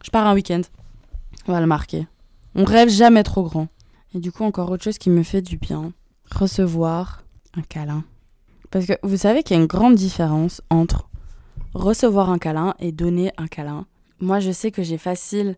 Je 0.04 0.12
pars 0.12 0.28
un 0.28 0.36
week-end. 0.36 0.62
On 1.48 1.54
va 1.54 1.62
le 1.62 1.66
marquer. 1.66 2.06
On 2.54 2.64
rêve 2.64 2.90
jamais 2.90 3.24
trop 3.24 3.42
grand. 3.44 3.70
Et 4.14 4.20
du 4.20 4.32
coup, 4.32 4.44
encore 4.44 4.72
autre 4.72 4.84
chose 4.84 4.98
qui 4.98 5.10
me 5.10 5.24
fait 5.24 5.42
du 5.42 5.58
bien, 5.58 5.94
recevoir 6.32 7.24
un 7.56 7.62
câlin. 7.62 8.04
Parce 8.72 8.86
que 8.86 8.94
vous 9.04 9.18
savez 9.18 9.44
qu'il 9.44 9.56
y 9.56 9.60
a 9.60 9.62
une 9.62 9.68
grande 9.68 9.96
différence 9.96 10.62
entre 10.70 11.10
recevoir 11.74 12.30
un 12.30 12.38
câlin 12.38 12.76
et 12.80 12.92
donner 12.92 13.32
un 13.38 13.48
câlin. 13.48 13.86
Moi, 14.20 14.40
je 14.40 14.52
sais 14.52 14.72
que 14.72 14.84
j'ai 14.84 14.98
facile 14.98 15.58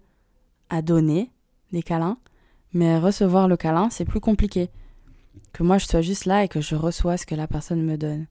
à 0.70 0.82
donner 0.82 1.32
des 1.72 1.84
câlins, 1.84 2.18
mais 2.74 3.00
recevoir 3.00 3.48
le 3.48 3.58
câlin, 3.58 3.90
c'est 3.90 4.06
plus 4.06 4.20
compliqué. 4.20 4.70
Que 5.54 5.64
moi, 5.64 5.78
je 5.78 5.86
sois 5.86 6.02
juste 6.02 6.26
là 6.26 6.44
et 6.44 6.48
que 6.48 6.62
je 6.62 6.76
reçois 6.76 7.18
ce 7.18 7.26
que 7.26 7.36
la 7.36 7.48
personne 7.48 7.84
me 7.84 7.98
donne. 7.98 8.28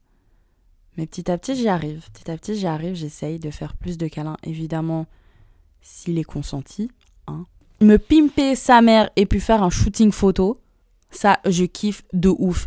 Mais 0.96 1.07
petit 1.07 1.31
à 1.31 1.38
petit, 1.38 1.57
j'y 1.57 1.68
arrive. 1.68 2.09
Petit 2.12 2.31
à 2.31 2.37
petit, 2.37 2.57
j'y 2.57 2.66
arrive, 2.66 2.94
j'essaye 2.94 3.38
de 3.38 3.50
faire 3.50 3.76
plus 3.76 3.98
de 3.98 4.09
câlins. 4.09 4.37
Évidemment, 4.42 5.07
s'il 5.81 6.18
est 6.18 6.24
consenti, 6.24 6.90
hein, 7.26 7.46
me 7.81 7.97
pimper 7.97 8.55
sa 8.55 8.81
mère 8.81 9.11
et 9.17 9.27
puis 9.27 9.41
faire 9.41 9.62
un 9.62 9.71
shooting 9.71 10.12
photo, 10.12 10.61
ça, 11.11 11.38
je 11.45 11.64
kiffe 11.64 12.03
de 12.12 12.29
ouf. 12.29 12.67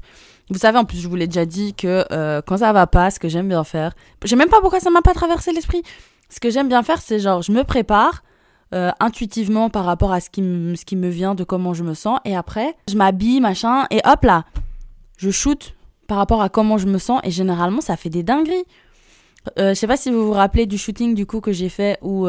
Vous 0.50 0.58
savez, 0.58 0.78
en 0.78 0.86
plus, 0.86 1.00
je 1.00 1.08
vous 1.08 1.16
l'ai 1.16 1.28
déjà 1.28 1.46
dit 1.46 1.74
que 1.74 2.06
euh, 2.12 2.42
quand 2.46 2.58
ça 2.58 2.74
va 2.74 2.88
pas, 2.88 3.10
ce 3.12 3.20
que 3.20 3.30
j'aime 3.30 3.48
bien 3.48 3.64
faire, 3.64 3.94
je 4.24 4.28
sais 4.28 4.36
même 4.36 4.50
pas 4.50 4.60
pourquoi 4.60 4.80
ça 4.80 4.90
m'a 4.90 5.02
pas 5.02 5.14
traversé 5.14 5.54
l'esprit. 5.54 5.82
Ce 6.30 6.40
que 6.40 6.50
j'aime 6.50 6.68
bien 6.68 6.84
faire, 6.84 7.02
c'est 7.02 7.20
genre, 7.20 7.42
je 7.42 7.52
me 7.52 7.64
prépare 7.64 8.24
euh, 8.74 8.92
intuitivement 9.00 9.70
par 9.70 9.86
rapport 9.86 10.12
à 10.12 10.20
ce 10.20 10.30
qui, 10.30 10.42
ce 10.42 10.86
qui 10.86 10.96
me 10.96 11.10
vient, 11.10 11.36
de 11.36 11.44
comment 11.44 11.74
je 11.74 11.84
me 11.84 11.94
sens, 11.94 12.20
et 12.26 12.36
après, 12.36 12.76
je 12.90 12.96
m'habille, 12.96 13.40
machin, 13.40 13.86
et 13.92 14.02
hop 14.06 14.24
là, 14.24 14.46
je 15.18 15.30
shoot 15.30 15.74
par 16.08 16.18
rapport 16.18 16.42
à 16.42 16.50
comment 16.50 16.78
je 16.78 16.88
me 16.88 16.98
sens, 16.98 17.22
et 17.24 17.32
généralement, 17.32 17.82
ça 17.82 17.96
fait 17.96 18.10
des 18.10 18.24
dingueries. 18.24 18.66
Euh, 19.58 19.70
je 19.70 19.74
sais 19.74 19.88
pas 19.88 19.98
si 19.98 20.12
vous 20.12 20.28
vous 20.28 20.34
rappelez 20.34 20.66
du 20.66 20.78
shooting 20.78 21.16
du 21.16 21.26
coup 21.26 21.42
que 21.42 21.52
j'ai 21.52 21.70
fait 21.70 21.98
où 22.02 22.28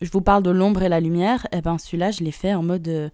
je 0.00 0.10
vous 0.10 0.20
parle 0.20 0.42
de 0.42 0.50
l'ombre 0.50 0.82
et 0.82 0.88
la 0.88 1.00
lumière, 1.00 1.46
et 1.52 1.58
eh 1.58 1.60
ben 1.60 1.78
celui-là, 1.78 2.10
je 2.10 2.22
l'ai 2.22 2.30
fait 2.30 2.54
en 2.54 2.62
mode 2.62 2.86
euh, 2.88 3.08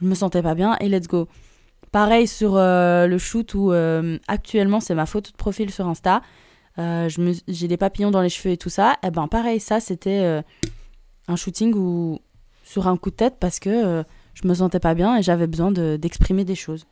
je 0.00 0.06
me 0.06 0.14
sentais 0.14 0.42
pas 0.42 0.54
bien 0.54 0.76
et 0.80 0.88
let's 0.88 1.06
go. 1.06 1.28
Pareil 1.92 2.26
sur 2.26 2.56
euh, 2.56 3.06
le 3.06 3.18
shoot 3.18 3.54
où 3.54 3.72
euh, 3.72 4.18
actuellement 4.26 4.80
c'est 4.80 4.94
ma 4.94 5.06
photo 5.06 5.30
de 5.30 5.36
profil 5.36 5.70
sur 5.70 5.86
Insta. 5.86 6.22
j'ai 6.76 7.68
des 7.68 7.76
papillons 7.76 8.10
dans 8.10 8.22
les 8.22 8.30
cheveux 8.30 8.54
et 8.54 8.56
tout 8.56 8.70
ça. 8.70 8.94
Et 9.02 9.08
eh 9.08 9.10
ben 9.10 9.28
pareil, 9.28 9.60
ça 9.60 9.78
c'était 9.78 10.42
un 11.28 11.36
shooting 11.36 11.74
où 11.74 12.18
sur 12.64 12.88
un 12.88 12.96
coup 12.96 13.10
de 13.10 13.16
tête 13.16 13.36
parce 13.38 13.60
que 13.60 14.02
je 14.34 14.48
me 14.48 14.54
sentais 14.54 14.80
pas 14.80 14.94
bien 14.94 15.18
et 15.18 15.22
j'avais 15.22 15.46
besoin 15.46 15.70
d'exprimer 15.70 16.44
des 16.44 16.54
choses. 16.54 16.86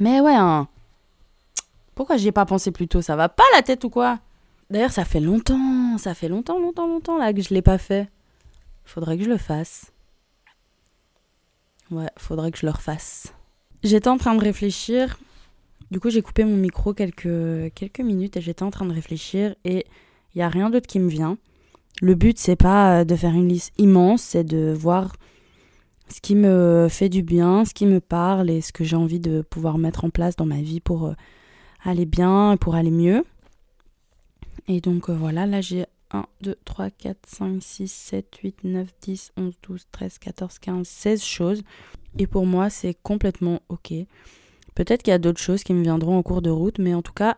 Mais 0.00 0.20
ouais, 0.20 0.36
hein. 0.36 0.68
pourquoi 1.94 2.18
j'y 2.18 2.28
ai 2.28 2.32
pas 2.32 2.44
pensé 2.44 2.70
plus 2.70 2.86
tôt? 2.86 3.02
Ça 3.02 3.16
va 3.16 3.28
pas 3.28 3.44
la 3.54 3.62
tête 3.62 3.82
ou 3.84 3.90
quoi? 3.90 4.18
D'ailleurs, 4.70 4.92
ça 4.92 5.06
fait 5.06 5.20
longtemps, 5.20 5.56
ça 5.98 6.14
fait 6.14 6.28
longtemps, 6.28 6.58
longtemps, 6.58 6.86
longtemps 6.86 7.18
là 7.18 7.32
que 7.32 7.42
je 7.42 7.52
l'ai 7.52 7.62
pas 7.62 7.78
fait. 7.78 8.08
Faudrait 8.84 9.18
que 9.18 9.24
je 9.24 9.28
le 9.28 9.36
fasse. 9.36 9.92
Ouais, 11.90 12.10
faudrait 12.16 12.50
que 12.50 12.58
je 12.58 12.66
le 12.66 12.72
refasse. 12.72 13.34
J'étais 13.82 14.08
en 14.08 14.18
train 14.18 14.34
de 14.34 14.40
réfléchir. 14.40 15.18
Du 15.90 16.00
coup, 16.00 16.10
j'ai 16.10 16.22
coupé 16.22 16.44
mon 16.44 16.56
micro 16.56 16.92
quelques, 16.92 17.72
quelques 17.74 18.00
minutes 18.00 18.36
et 18.36 18.40
j'étais 18.40 18.62
en 18.62 18.70
train 18.70 18.84
de 18.84 18.92
réfléchir 18.92 19.54
et 19.64 19.86
il 20.34 20.38
n'y 20.38 20.42
a 20.42 20.48
rien 20.48 20.70
d'autre 20.70 20.86
qui 20.86 21.00
me 21.00 21.08
vient. 21.08 21.38
Le 22.00 22.14
but, 22.14 22.38
c'est 22.38 22.56
pas 22.56 23.04
de 23.04 23.16
faire 23.16 23.34
une 23.34 23.48
liste 23.48 23.72
immense, 23.78 24.22
c'est 24.22 24.44
de 24.44 24.72
voir 24.72 25.16
ce 26.08 26.20
qui 26.20 26.34
me 26.34 26.88
fait 26.88 27.08
du 27.08 27.22
bien, 27.22 27.64
ce 27.64 27.74
qui 27.74 27.86
me 27.86 28.00
parle 28.00 28.50
et 28.50 28.60
ce 28.60 28.72
que 28.72 28.84
j'ai 28.84 28.96
envie 28.96 29.20
de 29.20 29.42
pouvoir 29.42 29.78
mettre 29.78 30.04
en 30.04 30.10
place 30.10 30.36
dans 30.36 30.46
ma 30.46 30.60
vie 30.60 30.80
pour 30.80 31.06
euh, 31.06 31.14
aller 31.84 32.06
bien, 32.06 32.56
pour 32.60 32.74
aller 32.74 32.90
mieux. 32.90 33.24
Et 34.68 34.80
donc 34.80 35.08
euh, 35.08 35.14
voilà, 35.14 35.46
là 35.46 35.60
j'ai 35.60 35.86
1, 36.10 36.26
2, 36.42 36.56
3, 36.64 36.90
4, 36.90 37.18
5, 37.26 37.62
6, 37.62 37.88
7, 37.90 38.36
8, 38.42 38.64
9, 38.64 38.88
10, 39.00 39.32
11, 39.36 39.54
12, 39.62 39.86
13, 39.90 40.18
14, 40.18 40.58
15, 40.58 40.86
16 40.86 41.22
choses. 41.24 41.62
Et 42.18 42.26
pour 42.26 42.46
moi, 42.46 42.70
c'est 42.70 42.94
complètement 43.02 43.60
OK. 43.68 43.92
Peut-être 44.74 45.02
qu'il 45.02 45.10
y 45.10 45.14
a 45.14 45.18
d'autres 45.18 45.40
choses 45.40 45.64
qui 45.64 45.74
me 45.74 45.82
viendront 45.82 46.16
en 46.16 46.22
cours 46.22 46.42
de 46.42 46.50
route, 46.50 46.78
mais 46.78 46.94
en 46.94 47.02
tout 47.02 47.12
cas, 47.12 47.36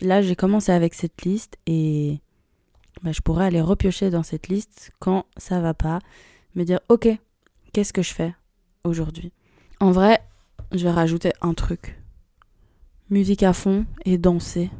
là 0.00 0.22
j'ai 0.22 0.36
commencé 0.36 0.72
avec 0.72 0.94
cette 0.94 1.22
liste 1.22 1.58
et 1.66 2.20
bah, 3.02 3.12
je 3.12 3.20
pourrais 3.20 3.46
aller 3.46 3.60
repiocher 3.60 4.10
dans 4.10 4.22
cette 4.22 4.48
liste 4.48 4.92
quand 5.00 5.26
ça 5.36 5.60
va 5.60 5.74
pas, 5.74 5.98
me 6.54 6.64
dire 6.64 6.80
OK, 6.88 7.08
qu'est-ce 7.72 7.92
que 7.92 8.02
je 8.02 8.12
fais 8.12 8.34
aujourd'hui? 8.84 9.32
En 9.80 9.90
vrai, 9.90 10.20
je 10.70 10.84
vais 10.84 10.90
rajouter 10.92 11.32
un 11.40 11.54
truc. 11.54 11.98
Musique 13.10 13.42
à 13.42 13.52
fond 13.52 13.84
et 14.04 14.18
danser. 14.18 14.70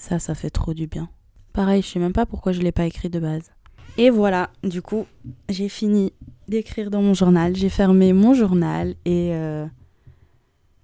Ça, 0.00 0.18
ça 0.18 0.34
fait 0.34 0.48
trop 0.48 0.72
du 0.72 0.86
bien. 0.86 1.10
Pareil, 1.52 1.82
je 1.82 1.88
sais 1.88 1.98
même 1.98 2.14
pas 2.14 2.24
pourquoi 2.24 2.52
je 2.52 2.62
l'ai 2.62 2.72
pas 2.72 2.86
écrit 2.86 3.10
de 3.10 3.20
base. 3.20 3.52
Et 3.98 4.08
voilà, 4.08 4.48
du 4.64 4.80
coup, 4.80 5.06
j'ai 5.50 5.68
fini 5.68 6.14
d'écrire 6.48 6.90
dans 6.90 7.02
mon 7.02 7.12
journal. 7.12 7.54
J'ai 7.54 7.68
fermé 7.68 8.14
mon 8.14 8.32
journal 8.32 8.94
et 9.04 9.34
euh, 9.34 9.66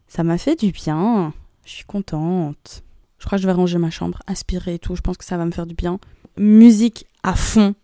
ça 0.07 0.23
m'a 0.23 0.37
fait 0.37 0.55
du 0.55 0.71
bien. 0.71 1.33
Je 1.65 1.71
suis 1.71 1.85
contente. 1.87 2.85
Je 3.19 3.25
crois 3.25 3.39
que 3.39 3.43
je 3.43 3.47
vais 3.47 3.55
ranger 3.55 3.79
ma 3.79 3.89
chambre, 3.89 4.21
aspirer 4.27 4.75
et 4.75 4.79
tout. 4.79 4.95
Je 4.95 5.01
pense 5.01 5.17
que 5.17 5.25
ça 5.25 5.39
va 5.39 5.47
me 5.47 5.51
faire 5.51 5.67
du 5.67 5.75
bien. 5.75 5.99
Musique 6.37 7.07
à 7.23 7.35
fond, 7.35 7.75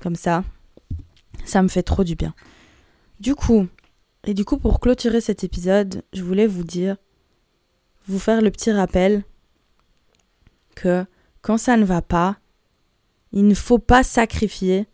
comme 0.00 0.14
ça. 0.14 0.44
Ça 1.46 1.62
me 1.62 1.68
fait 1.68 1.82
trop 1.82 2.04
du 2.04 2.16
bien. 2.16 2.34
Du 3.18 3.34
coup, 3.34 3.66
et 4.24 4.34
du 4.34 4.44
coup, 4.44 4.58
pour 4.58 4.78
clôturer 4.78 5.22
cet 5.22 5.42
épisode, 5.42 6.02
je 6.12 6.22
voulais 6.22 6.46
vous 6.46 6.64
dire, 6.64 6.96
vous 8.06 8.18
faire 8.18 8.42
le 8.42 8.50
petit 8.50 8.70
rappel 8.72 9.24
que 10.74 11.04
quand 11.42 11.58
ça 11.58 11.76
ne 11.76 11.84
va 11.84 12.02
pas, 12.02 12.38
il 13.32 13.46
ne 13.46 13.54
faut 13.54 13.78
pas 13.78 14.02
sacrifier 14.02 14.86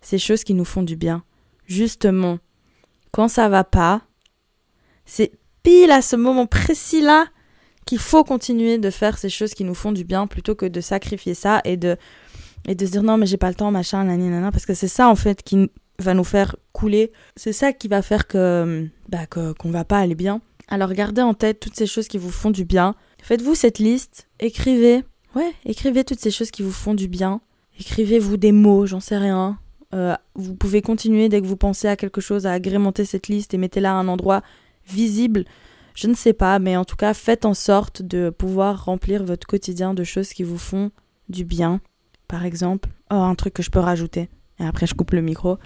ces 0.00 0.18
choses 0.18 0.44
qui 0.44 0.54
nous 0.54 0.64
font 0.64 0.82
du 0.82 0.96
bien. 0.96 1.24
Justement, 1.66 2.38
quand 3.10 3.28
ça 3.28 3.48
va 3.48 3.64
pas, 3.64 4.02
c'est 5.06 5.32
pile 5.62 5.90
à 5.90 6.02
ce 6.02 6.16
moment 6.16 6.46
précis-là 6.46 7.26
qu'il 7.86 7.98
faut 7.98 8.24
continuer 8.24 8.78
de 8.78 8.90
faire 8.90 9.18
ces 9.18 9.28
choses 9.28 9.54
qui 9.54 9.64
nous 9.64 9.74
font 9.74 9.92
du 9.92 10.04
bien 10.04 10.26
plutôt 10.26 10.54
que 10.54 10.66
de 10.66 10.80
sacrifier 10.80 11.34
ça 11.34 11.60
et 11.64 11.76
de, 11.76 11.96
et 12.66 12.74
de 12.74 12.86
se 12.86 12.90
dire 12.92 13.02
non 13.02 13.18
mais 13.18 13.26
j'ai 13.26 13.36
pas 13.36 13.48
le 13.48 13.54
temps, 13.54 13.70
machin, 13.70 14.04
nanana, 14.04 14.50
parce 14.50 14.66
que 14.66 14.74
c'est 14.74 14.88
ça 14.88 15.08
en 15.08 15.16
fait 15.16 15.42
qui 15.42 15.70
va 15.98 16.14
nous 16.14 16.24
faire 16.24 16.56
couler. 16.72 17.12
C'est 17.36 17.52
ça 17.52 17.72
qui 17.72 17.88
va 17.88 18.02
faire 18.02 18.26
que 18.26 18.88
bah, 19.08 19.26
qu'on 19.26 19.70
va 19.70 19.84
pas 19.84 19.98
aller 19.98 20.14
bien. 20.14 20.40
Alors 20.68 20.92
gardez 20.92 21.22
en 21.22 21.34
tête 21.34 21.60
toutes 21.60 21.76
ces 21.76 21.86
choses 21.86 22.08
qui 22.08 22.18
vous 22.18 22.30
font 22.30 22.50
du 22.50 22.64
bien. 22.64 22.94
Faites-vous 23.22 23.54
cette 23.54 23.78
liste, 23.78 24.28
écrivez. 24.40 25.04
Ouais, 25.34 25.52
écrivez 25.64 26.04
toutes 26.04 26.20
ces 26.20 26.30
choses 26.30 26.50
qui 26.50 26.62
vous 26.62 26.72
font 26.72 26.94
du 26.94 27.08
bien. 27.08 27.40
Écrivez-vous 27.78 28.36
des 28.36 28.52
mots, 28.52 28.86
j'en 28.86 29.00
sais 29.00 29.16
rien. 29.18 29.58
Euh, 29.92 30.14
vous 30.34 30.54
pouvez 30.54 30.80
continuer 30.82 31.28
dès 31.28 31.40
que 31.40 31.46
vous 31.46 31.56
pensez 31.56 31.88
à 31.88 31.96
quelque 31.96 32.20
chose 32.20 32.46
à 32.46 32.52
agrémenter 32.52 33.04
cette 33.04 33.28
liste 33.28 33.54
et 33.54 33.58
mettez-la 33.58 33.92
à 33.92 33.96
un 33.96 34.08
endroit 34.08 34.42
visible. 34.86 35.44
Je 35.94 36.08
ne 36.08 36.14
sais 36.14 36.32
pas, 36.32 36.58
mais 36.58 36.76
en 36.76 36.84
tout 36.84 36.96
cas, 36.96 37.14
faites 37.14 37.44
en 37.44 37.54
sorte 37.54 38.02
de 38.02 38.30
pouvoir 38.30 38.84
remplir 38.84 39.24
votre 39.24 39.46
quotidien 39.46 39.94
de 39.94 40.04
choses 40.04 40.32
qui 40.32 40.42
vous 40.42 40.58
font 40.58 40.90
du 41.28 41.44
bien. 41.44 41.80
Par 42.28 42.44
exemple, 42.44 42.88
oh, 43.10 43.14
un 43.14 43.34
truc 43.34 43.54
que 43.54 43.62
je 43.62 43.70
peux 43.70 43.80
rajouter. 43.80 44.28
Et 44.60 44.64
après, 44.64 44.86
je 44.86 44.94
coupe 44.94 45.12
le 45.12 45.20
micro 45.20 45.58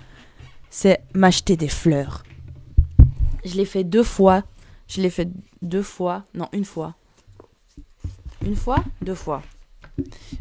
c'est 0.70 1.00
m'acheter 1.14 1.56
des 1.56 1.68
fleurs. 1.68 2.22
Je 3.44 3.54
l'ai 3.54 3.64
fait 3.64 3.84
deux 3.84 4.02
fois. 4.02 4.42
Je 4.86 5.00
l'ai 5.00 5.10
fait 5.10 5.28
deux 5.62 5.82
fois. 5.82 6.24
Non, 6.34 6.48
une 6.52 6.64
fois. 6.64 6.94
Une 8.44 8.56
fois 8.56 8.84
Deux 9.02 9.14
fois. 9.14 9.42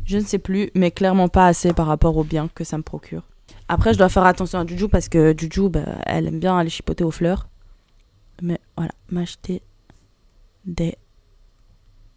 Je 0.05 0.17
ne 0.17 0.23
sais 0.23 0.39
plus, 0.39 0.69
mais 0.75 0.91
clairement 0.91 1.27
pas 1.27 1.47
assez 1.47 1.73
par 1.73 1.87
rapport 1.87 2.17
au 2.17 2.23
bien 2.23 2.49
que 2.53 2.63
ça 2.63 2.77
me 2.77 2.83
procure. 2.83 3.23
Après, 3.67 3.93
je 3.93 3.97
dois 3.97 4.09
faire 4.09 4.25
attention 4.25 4.59
à 4.59 4.65
Juju 4.65 4.87
parce 4.87 5.09
que 5.09 5.35
Juju, 5.37 5.69
bah, 5.69 5.81
elle 6.05 6.27
aime 6.27 6.39
bien 6.39 6.57
aller 6.57 6.69
chipoter 6.69 7.03
aux 7.03 7.11
fleurs. 7.11 7.47
Mais 8.41 8.59
voilà, 8.77 8.91
m'acheter 9.09 9.61
des 10.65 10.95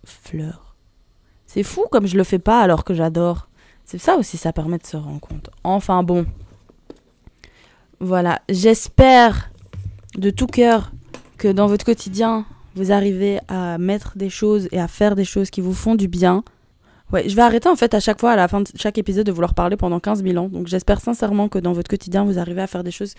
fleurs. 0.05 0.76
C'est 1.46 1.62
fou 1.62 1.87
comme 1.90 2.07
je 2.07 2.16
le 2.16 2.24
fais 2.24 2.38
pas 2.38 2.61
alors 2.61 2.85
que 2.85 2.94
j'adore. 2.94 3.48
C'est 3.85 3.98
ça 3.98 4.16
aussi, 4.16 4.37
ça 4.37 4.53
permet 4.53 4.79
de 4.79 4.87
se 4.87 4.96
rendre 4.96 5.20
compte. 5.20 5.50
Enfin 5.64 6.05
bon, 6.05 6.26
voilà, 7.98 8.40
j'espère 8.48 9.50
de 10.16 10.31
tout 10.31 10.46
cœur 10.46 10.92
que 11.38 11.48
dans 11.48 11.66
votre 11.66 11.85
quotidien, 11.85 12.46
vous 12.76 12.92
arrivez 12.92 13.40
à 13.48 13.79
mettre 13.79 14.16
des 14.16 14.31
choses 14.31 14.68
et 14.70 14.79
à 14.79 14.87
faire 14.87 15.16
des 15.16 15.24
choses 15.24 15.50
qui 15.50 15.61
vous 15.61 15.74
font 15.74 15.96
du 15.96 16.07
bien. 16.07 16.44
Ouais, 17.12 17.28
je 17.28 17.34
vais 17.34 17.42
arrêter 17.42 17.68
en 17.68 17.76
fait 17.76 17.92
à 17.94 18.00
chaque 18.00 18.20
fois, 18.20 18.32
à 18.32 18.36
la 18.36 18.46
fin 18.46 18.60
de 18.60 18.68
chaque 18.76 18.98
épisode, 18.98 19.26
de 19.26 19.32
vouloir 19.32 19.54
parler 19.54 19.76
pendant 19.76 19.98
15 19.98 20.22
000 20.22 20.36
ans. 20.36 20.48
Donc 20.48 20.68
j'espère 20.68 21.00
sincèrement 21.00 21.48
que 21.48 21.58
dans 21.58 21.72
votre 21.72 21.88
quotidien, 21.88 22.24
vous 22.24 22.38
arrivez 22.38 22.62
à 22.62 22.66
faire 22.66 22.84
des 22.84 22.90
choses 22.90 23.14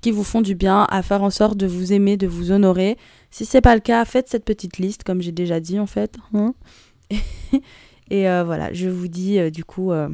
qui 0.00 0.10
vous 0.10 0.24
font 0.24 0.42
du 0.42 0.54
bien, 0.54 0.86
à 0.90 1.02
faire 1.02 1.22
en 1.22 1.30
sorte 1.30 1.56
de 1.56 1.66
vous 1.66 1.92
aimer, 1.92 2.16
de 2.16 2.26
vous 2.26 2.52
honorer. 2.52 2.98
Si 3.30 3.44
c'est 3.44 3.60
pas 3.60 3.74
le 3.74 3.80
cas, 3.80 4.04
faites 4.04 4.28
cette 4.28 4.44
petite 4.44 4.78
liste, 4.78 5.04
comme 5.04 5.22
j'ai 5.22 5.32
déjà 5.32 5.60
dit 5.60 5.78
en 5.78 5.86
fait. 5.86 6.16
Hein. 6.34 6.54
et 8.10 8.28
euh, 8.28 8.44
voilà, 8.44 8.72
je 8.72 8.88
vous 8.88 9.08
dis 9.08 9.38
euh, 9.38 9.50
du 9.50 9.64
coup 9.64 9.92
euh, 9.92 10.08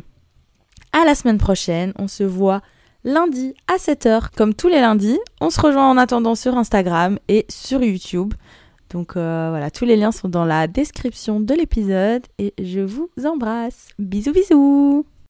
à 0.92 1.04
la 1.04 1.14
semaine 1.14 1.38
prochaine. 1.38 1.92
On 1.98 2.06
se 2.06 2.22
voit 2.22 2.62
lundi 3.04 3.54
à 3.66 3.76
7h, 3.76 4.28
comme 4.36 4.54
tous 4.54 4.68
les 4.68 4.80
lundis. 4.80 5.18
On 5.40 5.50
se 5.50 5.60
rejoint 5.60 5.90
en 5.90 5.96
attendant 5.96 6.34
sur 6.34 6.56
Instagram 6.56 7.18
et 7.28 7.46
sur 7.48 7.82
YouTube. 7.82 8.34
Donc 8.90 9.16
euh, 9.16 9.48
voilà, 9.50 9.70
tous 9.70 9.84
les 9.84 9.96
liens 9.96 10.12
sont 10.12 10.28
dans 10.28 10.44
la 10.44 10.66
description 10.66 11.40
de 11.40 11.54
l'épisode 11.54 12.22
et 12.38 12.54
je 12.58 12.80
vous 12.80 13.10
embrasse. 13.24 13.88
Bisous 13.98 14.32
bisous 14.32 15.04